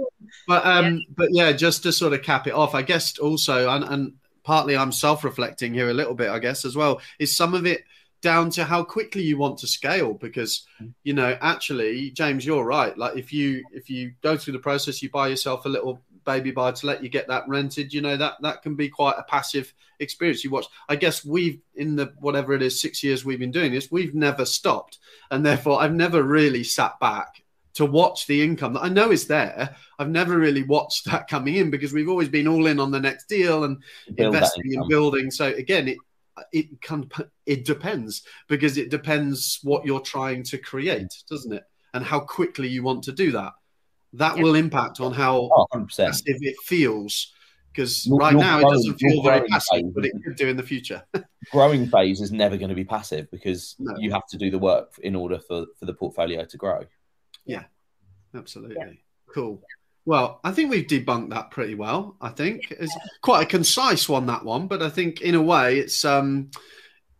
but 0.46 0.66
um 0.66 1.00
but 1.16 1.28
yeah 1.32 1.52
just 1.52 1.82
to 1.82 1.92
sort 1.92 2.12
of 2.12 2.22
cap 2.22 2.46
it 2.46 2.54
off 2.54 2.74
i 2.74 2.82
guess 2.82 3.18
also 3.18 3.68
and, 3.70 3.84
and 3.84 4.12
partly 4.42 4.76
i'm 4.76 4.92
self-reflecting 4.92 5.72
here 5.72 5.88
a 5.88 5.94
little 5.94 6.14
bit 6.14 6.28
i 6.28 6.38
guess 6.38 6.64
as 6.64 6.76
well 6.76 7.00
is 7.18 7.36
some 7.36 7.54
of 7.54 7.64
it 7.64 7.84
down 8.24 8.48
to 8.48 8.64
how 8.64 8.82
quickly 8.82 9.22
you 9.22 9.36
want 9.36 9.58
to 9.58 9.66
scale 9.66 10.14
because 10.14 10.66
mm. 10.80 10.90
you 11.02 11.12
know 11.12 11.36
actually 11.42 12.10
james 12.10 12.44
you're 12.44 12.64
right. 12.64 12.96
Like 12.96 13.18
if 13.18 13.34
you 13.34 13.62
if 13.70 13.90
you 13.90 14.14
go 14.22 14.34
through 14.36 14.54
the 14.54 14.58
process 14.58 15.02
you 15.02 15.10
buy 15.10 15.28
yourself 15.28 15.66
a 15.66 15.68
little 15.68 16.00
baby 16.24 16.50
buy 16.50 16.72
to 16.72 16.86
let 16.86 17.02
you 17.02 17.10
get 17.10 17.28
that 17.28 17.46
rented 17.46 17.92
you 17.92 18.00
know 18.00 18.16
that 18.16 18.40
that 18.40 18.62
can 18.62 18.74
be 18.74 18.88
quite 18.88 19.16
a 19.18 19.22
passive 19.24 19.74
experience. 20.00 20.42
You 20.42 20.50
watch 20.50 20.64
i 20.88 20.96
guess 20.96 21.22
we've 21.22 21.60
in 21.76 21.96
the 21.96 22.14
whatever 22.18 22.54
it 22.54 22.62
is 22.62 22.80
six 22.80 23.04
years 23.04 23.26
we've 23.26 23.38
been 23.38 23.50
doing 23.50 23.72
this 23.72 23.92
we've 23.92 24.14
never 24.14 24.46
stopped. 24.46 24.98
And 25.30 25.44
therefore 25.44 25.82
i've 25.82 25.94
never 25.94 26.22
really 26.22 26.64
sat 26.64 26.98
back 26.98 27.42
to 27.74 27.84
watch 27.84 28.26
the 28.26 28.42
income 28.42 28.72
that 28.72 28.84
i 28.84 28.88
know 28.88 29.10
is 29.12 29.26
there. 29.26 29.76
I've 29.98 30.08
never 30.08 30.38
really 30.38 30.62
watched 30.62 31.04
that 31.10 31.28
coming 31.28 31.56
in 31.56 31.70
because 31.70 31.92
we've 31.92 32.08
always 32.08 32.30
been 32.30 32.48
all 32.48 32.66
in 32.66 32.80
on 32.80 32.90
the 32.90 33.00
next 33.00 33.26
deal 33.28 33.64
and 33.64 33.82
Build 34.14 34.34
investing 34.34 34.72
in 34.72 34.88
building. 34.88 35.30
So 35.30 35.48
again 35.48 35.88
it 35.88 35.98
it 36.52 36.80
can 36.80 37.08
it 37.46 37.64
depends 37.64 38.22
because 38.48 38.76
it 38.76 38.90
depends 38.90 39.60
what 39.62 39.84
you're 39.84 40.00
trying 40.00 40.42
to 40.42 40.58
create 40.58 41.12
doesn't 41.28 41.52
it? 41.52 41.64
And 41.92 42.04
how 42.04 42.20
quickly 42.20 42.68
you 42.68 42.82
want 42.82 43.04
to 43.04 43.12
do 43.12 43.32
that. 43.32 43.52
That 44.14 44.36
will 44.36 44.54
impact 44.54 45.00
on 45.00 45.12
how 45.12 45.48
oh, 45.52 45.66
passive 45.96 46.22
it 46.26 46.56
feels 46.64 47.32
because 47.72 48.08
right 48.10 48.34
now 48.34 48.60
it 48.60 48.62
doesn't 48.62 48.94
feel 48.98 49.22
very 49.22 49.46
passive 49.48 49.80
phase, 49.80 49.92
but 49.94 50.04
it 50.04 50.12
could 50.24 50.36
do 50.36 50.48
in 50.48 50.56
the 50.56 50.62
future. 50.62 51.02
Growing 51.52 51.88
phase 51.88 52.20
is 52.20 52.30
never 52.30 52.56
going 52.56 52.68
to 52.68 52.74
be 52.74 52.84
passive 52.84 53.28
because 53.32 53.74
no. 53.78 53.94
you 53.98 54.12
have 54.12 54.26
to 54.28 54.36
do 54.36 54.50
the 54.50 54.58
work 54.58 54.92
in 55.02 55.16
order 55.16 55.38
for 55.38 55.66
for 55.78 55.86
the 55.86 55.94
portfolio 55.94 56.44
to 56.44 56.56
grow. 56.56 56.84
Yeah. 57.44 57.64
Absolutely. 58.34 58.76
Yeah. 58.78 58.92
cool 59.32 59.62
well, 60.06 60.40
I 60.44 60.52
think 60.52 60.70
we've 60.70 60.86
debunked 60.86 61.30
that 61.30 61.50
pretty 61.50 61.74
well. 61.74 62.16
I 62.20 62.28
think 62.28 62.70
it's 62.70 62.94
quite 63.22 63.42
a 63.42 63.46
concise 63.46 64.08
one 64.08 64.26
that 64.26 64.44
one, 64.44 64.66
but 64.66 64.82
I 64.82 64.90
think 64.90 65.22
in 65.22 65.34
a 65.34 65.42
way 65.42 65.78
it's 65.78 66.04
um, 66.04 66.50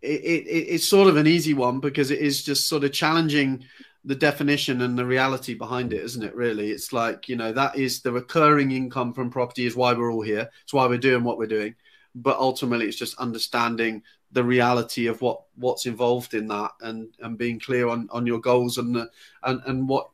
it, 0.03 0.21
it, 0.21 0.47
it's 0.49 0.87
sort 0.87 1.09
of 1.09 1.17
an 1.17 1.27
easy 1.27 1.55
one 1.55 1.81
because 1.81 2.11
it 2.11 2.21
is 2.21 2.45
just 2.45 2.69
sort 2.69 2.85
of 2.85 2.93
challenging 2.93 3.65
the 4.05 4.15
definition 4.15 4.83
and 4.83 4.99
the 4.99 5.07
reality 5.07 5.55
behind 5.55 5.95
it, 5.95 6.03
isn't 6.03 6.23
it? 6.23 6.35
Really, 6.35 6.71
it's 6.71 6.93
like 6.93 7.27
you 7.27 7.37
know 7.37 7.53
that 7.53 7.77
is 7.77 8.03
the 8.03 8.13
recurring 8.13 8.73
income 8.73 9.15
from 9.15 9.31
property 9.31 9.65
is 9.65 9.77
why 9.77 9.95
we're 9.95 10.13
all 10.13 10.23
here. 10.23 10.51
It's 10.63 10.75
why 10.75 10.87
we're 10.87 10.99
doing 10.99 11.25
what 11.25 11.39
we're 11.39 11.47
doing, 11.47 11.75
but 12.15 12.39
ultimately 12.39 12.87
it's 12.87 12.99
just 12.99 13.19
understanding 13.19 14.03
the 14.33 14.45
reality 14.45 15.07
of 15.07 15.23
what 15.23 15.43
what's 15.55 15.87
involved 15.87 16.35
in 16.35 16.49
that 16.49 16.73
and 16.83 17.09
and 17.21 17.39
being 17.39 17.59
clear 17.59 17.89
on 17.89 18.09
on 18.11 18.27
your 18.27 18.41
goals 18.41 18.77
and 18.77 18.95
the, 18.95 19.09
and 19.45 19.63
and 19.65 19.89
what 19.89 20.11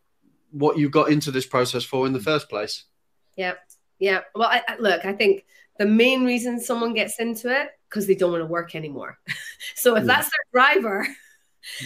what 0.51 0.79
you 0.79 0.89
got 0.89 1.11
into 1.11 1.31
this 1.31 1.47
process 1.47 1.85
for 1.85 2.07
in 2.07 2.13
the 2.13 2.19
mm. 2.19 2.25
first 2.25 2.49
place. 2.49 2.85
Yeah, 3.37 3.55
yeah. 3.99 4.21
Well, 4.35 4.49
I, 4.49 4.63
I, 4.67 4.77
look, 4.79 5.05
I 5.05 5.13
think 5.13 5.45
the 5.79 5.87
main 5.87 6.25
reason 6.25 6.61
someone 6.61 6.95
gets 6.95 7.19
into 7.21 7.49
it 7.49 7.71
because 7.89 8.07
they 8.07 8.15
don't 8.15 8.33
want 8.33 8.43
to 8.43 8.47
work 8.47 8.75
anymore. 8.75 9.19
so 9.75 9.97
if 9.97 10.03
yeah. 10.03 10.07
that's 10.07 10.29
their 10.29 10.53
driver, 10.53 11.07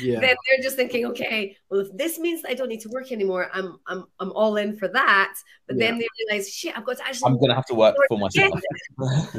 yeah. 0.01 0.21
then 0.21 0.35
they're 0.49 0.63
just 0.63 0.77
thinking, 0.77 1.07
okay, 1.07 1.57
well, 1.71 1.81
if 1.81 1.97
this 1.97 2.19
means 2.19 2.43
I 2.47 2.55
don't 2.55 2.69
need 2.69 2.81
to 2.81 2.89
work 2.89 3.13
anymore, 3.13 3.49
I'm 3.53 3.79
I'm 3.87 4.05
I'm 4.19 4.33
all 4.33 4.57
in 4.57 4.77
for 4.77 4.89
that. 4.89 5.35
But 5.67 5.77
yeah. 5.77 5.87
then 5.87 5.99
they 5.99 6.09
realize, 6.21 6.53
shit, 6.53 6.77
I've 6.77 6.85
got 6.85 6.99
to 6.99 7.07
actually. 7.07 7.31
I'm 7.31 7.39
going 7.39 7.51
to 7.51 7.55
have 7.55 7.67
to 7.67 7.75
work 7.75 7.97
for 8.09 8.19
myself. 8.19 8.61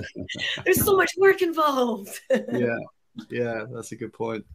There's 0.66 0.84
so 0.84 0.96
much 0.96 1.12
work 1.18 1.42
involved. 1.42 2.20
yeah, 2.30 2.78
yeah, 3.30 3.66
that's 3.74 3.92
a 3.92 3.96
good 3.96 4.14
point. 4.14 4.46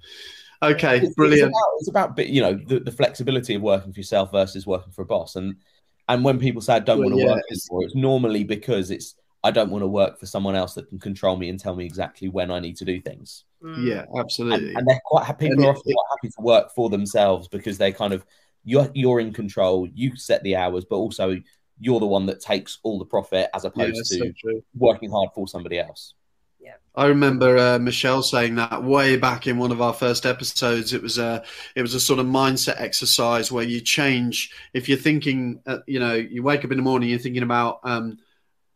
Okay, 0.62 0.99
it's, 0.99 1.14
brilliant. 1.14 1.53
It's 1.79 1.88
about, 1.88 2.09
it's 2.11 2.16
about, 2.18 2.29
you 2.29 2.42
know 2.42 2.55
the, 2.55 2.81
the, 2.81 2.92
flexibility 2.92 3.55
of 3.55 3.62
working 3.62 3.92
for 3.92 4.01
yourself 4.01 4.31
versus 4.31 4.66
working 4.66 4.92
for 4.92 5.03
a 5.03 5.07
boss, 5.07 5.37
and 5.37 5.57
and 6.09 6.23
when 6.23 6.38
people 6.38 6.61
say 6.61 6.75
I 6.75 6.81
don't 6.81 6.99
well, 6.99 7.09
want 7.09 7.20
to 7.20 7.25
yeah, 7.25 7.33
work 7.33 7.42
it's, 7.49 7.70
anymore, 7.70 7.85
it's 7.85 7.94
normally 7.94 8.44
because 8.44 8.90
it's 8.90 9.14
I 9.42 9.51
don't 9.51 9.70
want 9.70 9.83
to 9.83 9.88
work 9.88 10.20
for 10.20 10.27
someone 10.27 10.55
else 10.55 10.75
that 10.75 10.88
can 10.88 10.99
control 10.99 11.37
me 11.37 11.49
and 11.49 11.59
tell 11.59 11.75
me 11.75 11.87
exactly 11.87 12.29
when 12.29 12.51
I 12.51 12.61
need 12.61 12.77
to 12.77 12.85
do 12.85 13.01
things. 13.01 13.44
Mm. 13.62 13.87
Yeah, 13.87 14.05
absolutely. 14.18 14.68
And, 14.68 14.79
and 14.79 14.88
they're 14.88 15.01
quite 15.07 15.25
happy. 15.25 15.49
People 15.49 15.64
and 15.64 15.77
are 15.77 15.81
it, 15.85 15.94
quite 15.94 16.07
happy 16.11 16.29
to 16.29 16.42
work 16.42 16.75
for 16.75 16.90
themselves 16.90 17.49
because 17.49 17.79
they 17.79 17.92
kind 17.92 18.12
of 18.12 18.27
you're 18.64 18.90
you're 18.92 19.20
in 19.20 19.33
control. 19.33 19.88
You 19.94 20.14
set 20.16 20.42
the 20.42 20.57
hours, 20.57 20.85
but 20.85 20.96
also 20.96 21.40
you're 21.79 22.01
the 22.01 22.07
one 22.07 22.27
that 22.27 22.40
takes 22.40 22.79
all 22.83 22.99
the 22.99 23.07
profit 23.07 23.49
as 23.55 23.64
opposed 23.64 24.12
yeah, 24.12 24.25
to 24.25 24.35
so 24.44 24.61
working 24.77 25.11
hard 25.11 25.31
for 25.35 25.49
somebody 25.49 25.79
else. 25.79 26.12
I 26.94 27.07
remember 27.07 27.57
uh, 27.57 27.79
Michelle 27.79 28.22
saying 28.22 28.57
that 28.57 28.83
way 28.83 29.16
back 29.16 29.46
in 29.46 29.59
one 29.59 29.70
of 29.70 29.81
our 29.81 29.92
first 29.92 30.26
episodes. 30.26 30.92
It 30.92 31.03
was 31.03 31.18
a 31.18 31.44
it 31.76 31.83
was 31.83 31.94
a 31.94 32.00
sort 32.00 32.18
of 32.18 32.26
mindset 32.26 32.81
exercise 32.81 33.53
where 33.53 33.64
you 33.64 33.81
change 33.81 34.50
if 34.74 34.88
you're 34.88 34.98
thinking, 34.98 35.61
uh, 35.66 35.79
you 35.87 36.00
know, 36.00 36.14
you 36.14 36.42
wake 36.42 36.64
up 36.64 36.72
in 36.72 36.76
the 36.76 36.83
morning, 36.83 37.09
you're 37.09 37.18
thinking 37.18 37.44
about, 37.44 37.81
um, 37.85 38.18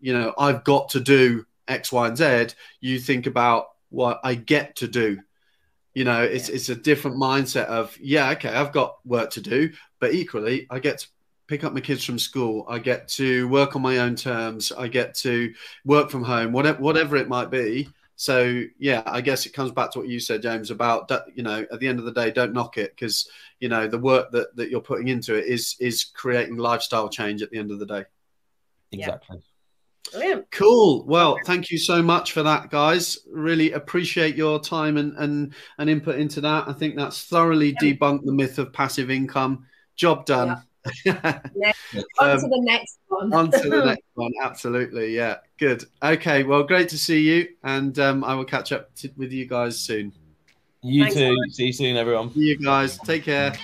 you 0.00 0.12
know, 0.12 0.33
I've 0.38 0.62
got 0.62 0.90
to 0.90 1.00
do 1.00 1.44
X, 1.66 1.90
Y, 1.90 2.07
and 2.07 2.16
Z. 2.16 2.55
You 2.81 3.00
think 3.00 3.27
about 3.27 3.66
what 3.90 4.20
I 4.22 4.35
get 4.35 4.77
to 4.77 4.88
do. 4.88 5.20
You 5.92 6.05
know, 6.05 6.22
it's 6.22 6.48
yeah. 6.48 6.55
it's 6.55 6.68
a 6.68 6.77
different 6.77 7.16
mindset 7.16 7.66
of 7.66 7.98
yeah, 8.00 8.31
okay, 8.31 8.50
I've 8.50 8.72
got 8.72 8.98
work 9.05 9.31
to 9.31 9.40
do, 9.40 9.72
but 9.98 10.14
equally 10.14 10.68
I 10.70 10.79
get 10.79 11.00
to 11.00 11.09
pick 11.46 11.64
up 11.64 11.72
my 11.72 11.81
kids 11.81 12.05
from 12.05 12.18
school. 12.18 12.64
I 12.68 12.79
get 12.79 13.09
to 13.09 13.48
work 13.48 13.74
on 13.74 13.83
my 13.83 13.98
own 13.98 14.14
terms. 14.14 14.70
I 14.72 14.87
get 14.88 15.14
to 15.16 15.53
work 15.85 16.11
from 16.11 16.22
home, 16.22 16.53
whatever 16.53 16.81
whatever 16.81 17.16
it 17.16 17.29
might 17.29 17.50
be. 17.50 17.88
So 18.16 18.62
yeah, 18.79 19.03
I 19.07 19.20
guess 19.20 19.44
it 19.46 19.53
comes 19.53 19.72
back 19.72 19.90
to 19.92 19.98
what 19.98 20.09
you 20.09 20.20
said, 20.20 20.42
James, 20.42 20.70
about 20.70 21.11
you 21.35 21.42
know 21.42 21.66
at 21.72 21.81
the 21.81 21.88
end 21.88 21.98
of 21.98 22.05
the 22.05 22.12
day, 22.12 22.31
don't 22.31 22.53
knock 22.53 22.79
it 22.79 22.92
because 22.94 23.29
you 23.61 23.68
know 23.68 23.88
the 23.88 23.98
work 23.98 24.31
that, 24.33 24.55
that 24.57 24.70
you're 24.70 24.81
putting 24.81 25.09
into 25.09 25.35
it 25.35 25.46
is 25.46 25.77
is 25.81 26.05
creating 26.05 26.57
lifestyle 26.57 27.09
change 27.09 27.42
at 27.42 27.50
the 27.50 27.59
end 27.59 27.70
of 27.70 27.79
the 27.79 27.87
day. 27.87 28.05
exactly. 28.92 29.42
Brilliant. 30.12 30.50
Cool. 30.50 31.05
Well, 31.07 31.38
thank 31.46 31.70
you 31.70 31.79
so 31.79 32.03
much 32.03 32.33
for 32.33 32.42
that, 32.42 32.70
guys. 32.70 33.18
Really 33.33 33.72
appreciate 33.72 34.37
your 34.37 34.61
time 34.61 34.96
and 34.96 35.16
and, 35.18 35.55
and 35.79 35.90
input 35.90 36.16
into 36.20 36.40
that. 36.42 36.68
I 36.68 36.72
think 36.74 36.94
that's 36.94 37.24
thoroughly 37.24 37.74
Yeah. 37.81 37.94
debunked 37.94 38.24
the 38.24 38.33
myth 38.33 38.59
of 38.59 38.72
passive 38.72 39.11
income. 39.11 39.66
Job 39.96 40.27
done. 40.27 40.62
On 41.07 42.31
Um, 42.31 42.40
to 42.40 42.49
the 42.49 42.61
next 42.62 42.99
one. 43.09 43.33
On 43.33 43.51
to 43.51 43.68
the 43.70 43.85
next 43.85 44.05
one. 44.14 44.33
Absolutely. 44.42 45.14
Yeah. 45.14 45.37
Good. 45.59 45.85
Okay. 46.03 46.42
Well, 46.42 46.62
great 46.64 46.88
to 46.90 46.99
see 46.99 47.20
you. 47.20 47.49
And 47.62 47.99
um, 47.99 48.25
I 48.25 48.35
will 48.35 48.44
catch 48.44 48.73
up 48.73 48.94
to, 48.97 49.11
with 49.16 49.33
you 49.33 49.47
guys 49.47 49.79
soon. 49.79 50.12
You 50.83 51.05
Thanks, 51.05 51.16
too. 51.16 51.37
See 51.51 51.66
you 51.66 51.73
soon, 51.73 51.97
everyone. 51.97 52.33
See 52.35 52.40
you 52.40 52.59
guys. 52.59 52.99
Take 52.99 53.25
care. 53.25 53.55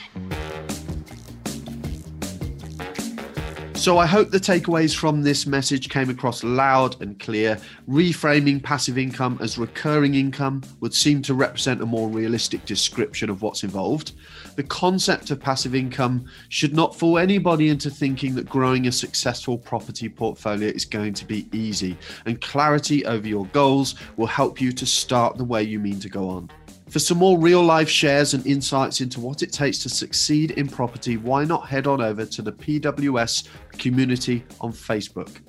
So 3.81 3.97
I 3.97 4.05
hope 4.05 4.29
the 4.29 4.39
takeaways 4.39 4.95
from 4.95 5.23
this 5.23 5.47
message 5.47 5.89
came 5.89 6.11
across 6.11 6.45
loud 6.45 7.01
and 7.01 7.19
clear. 7.19 7.59
Reframing 7.89 8.63
passive 8.63 8.99
income 8.99 9.39
as 9.41 9.57
recurring 9.57 10.17
income 10.17 10.63
would 10.81 10.93
seem 10.93 11.23
to 11.23 11.33
represent 11.33 11.81
a 11.81 11.87
more 11.87 12.11
realistic 12.11 12.67
description 12.67 13.31
of 13.31 13.41
what's 13.41 13.65
involved. 13.65 14.13
The 14.57 14.65
concept 14.65 15.31
of 15.31 15.41
passive 15.41 15.75
income 15.75 16.27
should 16.51 16.75
not 16.75 16.95
fool 16.95 17.17
anybody 17.17 17.71
into 17.71 17.89
thinking 17.89 18.35
that 18.35 18.51
growing 18.51 18.87
a 18.87 18.93
successful 18.93 19.57
property 19.57 20.11
portfolio 20.11 20.69
is 20.69 20.85
going 20.85 21.15
to 21.15 21.25
be 21.25 21.49
easy, 21.51 21.97
and 22.27 22.39
clarity 22.43 23.07
over 23.07 23.27
your 23.27 23.47
goals 23.47 23.95
will 24.19 24.27
help 24.27 24.61
you 24.61 24.73
to 24.73 24.85
start 24.85 25.39
the 25.39 25.45
way 25.45 25.63
you 25.63 25.79
mean 25.79 25.99
to 26.01 26.11
go 26.11 26.29
on. 26.29 26.51
For 26.91 26.99
some 26.99 27.19
more 27.19 27.39
real 27.39 27.63
life 27.63 27.89
shares 27.89 28.35
and 28.35 28.45
insights 28.45 29.01
into 29.01 29.21
what 29.21 29.45
it 29.45 29.53
takes 29.53 29.79
to 29.79 29.89
succeed 29.89 30.51
in 30.53 30.67
property, 30.67 31.17
why 31.17 31.45
not 31.45 31.69
head 31.69 31.87
on 31.87 32.01
over 32.01 32.27
to 32.27 32.43
the 32.43 32.51
PWS 32.51 33.47
community 33.79 34.45
on 34.61 34.73
Facebook? 34.73 35.41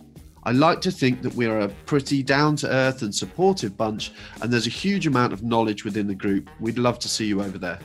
I 0.44 0.52
like 0.52 0.82
to 0.82 0.92
think 0.92 1.24
that 1.24 1.34
we're 1.34 1.62
a 1.62 1.68
pretty 1.88 2.22
down 2.22 2.58
to 2.58 2.68
earth 2.72 3.02
and 3.02 3.14
supportive 3.14 3.76
bunch, 3.76 4.12
and 4.44 4.54
there's 4.54 4.68
a 4.68 4.72
huge 4.72 5.08
amount 5.08 5.34
of 5.34 5.42
knowledge 5.42 5.84
within 5.84 6.06
the 6.06 6.14
group. 6.14 6.48
We'd 6.60 6.78
love 6.78 7.00
to 7.00 7.08
see 7.08 7.26
you 7.26 7.42
over 7.42 7.58
there. 7.58 7.80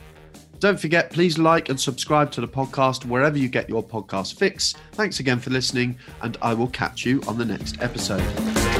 Don't 0.59 0.79
forget, 0.79 1.09
please 1.09 1.39
like 1.39 1.69
and 1.69 1.79
subscribe 1.79 2.31
to 2.33 2.41
the 2.41 2.47
podcast 2.47 3.05
wherever 3.05 3.39
you 3.39 3.47
get 3.47 3.69
your 3.69 3.83
podcast 3.83 4.37
fix. 4.37 4.75
Thanks 4.91 5.19
again 5.19 5.39
for 5.39 5.49
listening, 5.49 5.97
and 6.21 6.37
I 6.43 6.53
will 6.53 6.67
catch 6.67 7.07
you 7.07 7.23
on 7.27 7.39
the 7.39 7.45
next 7.45 7.81
episode. 7.81 8.76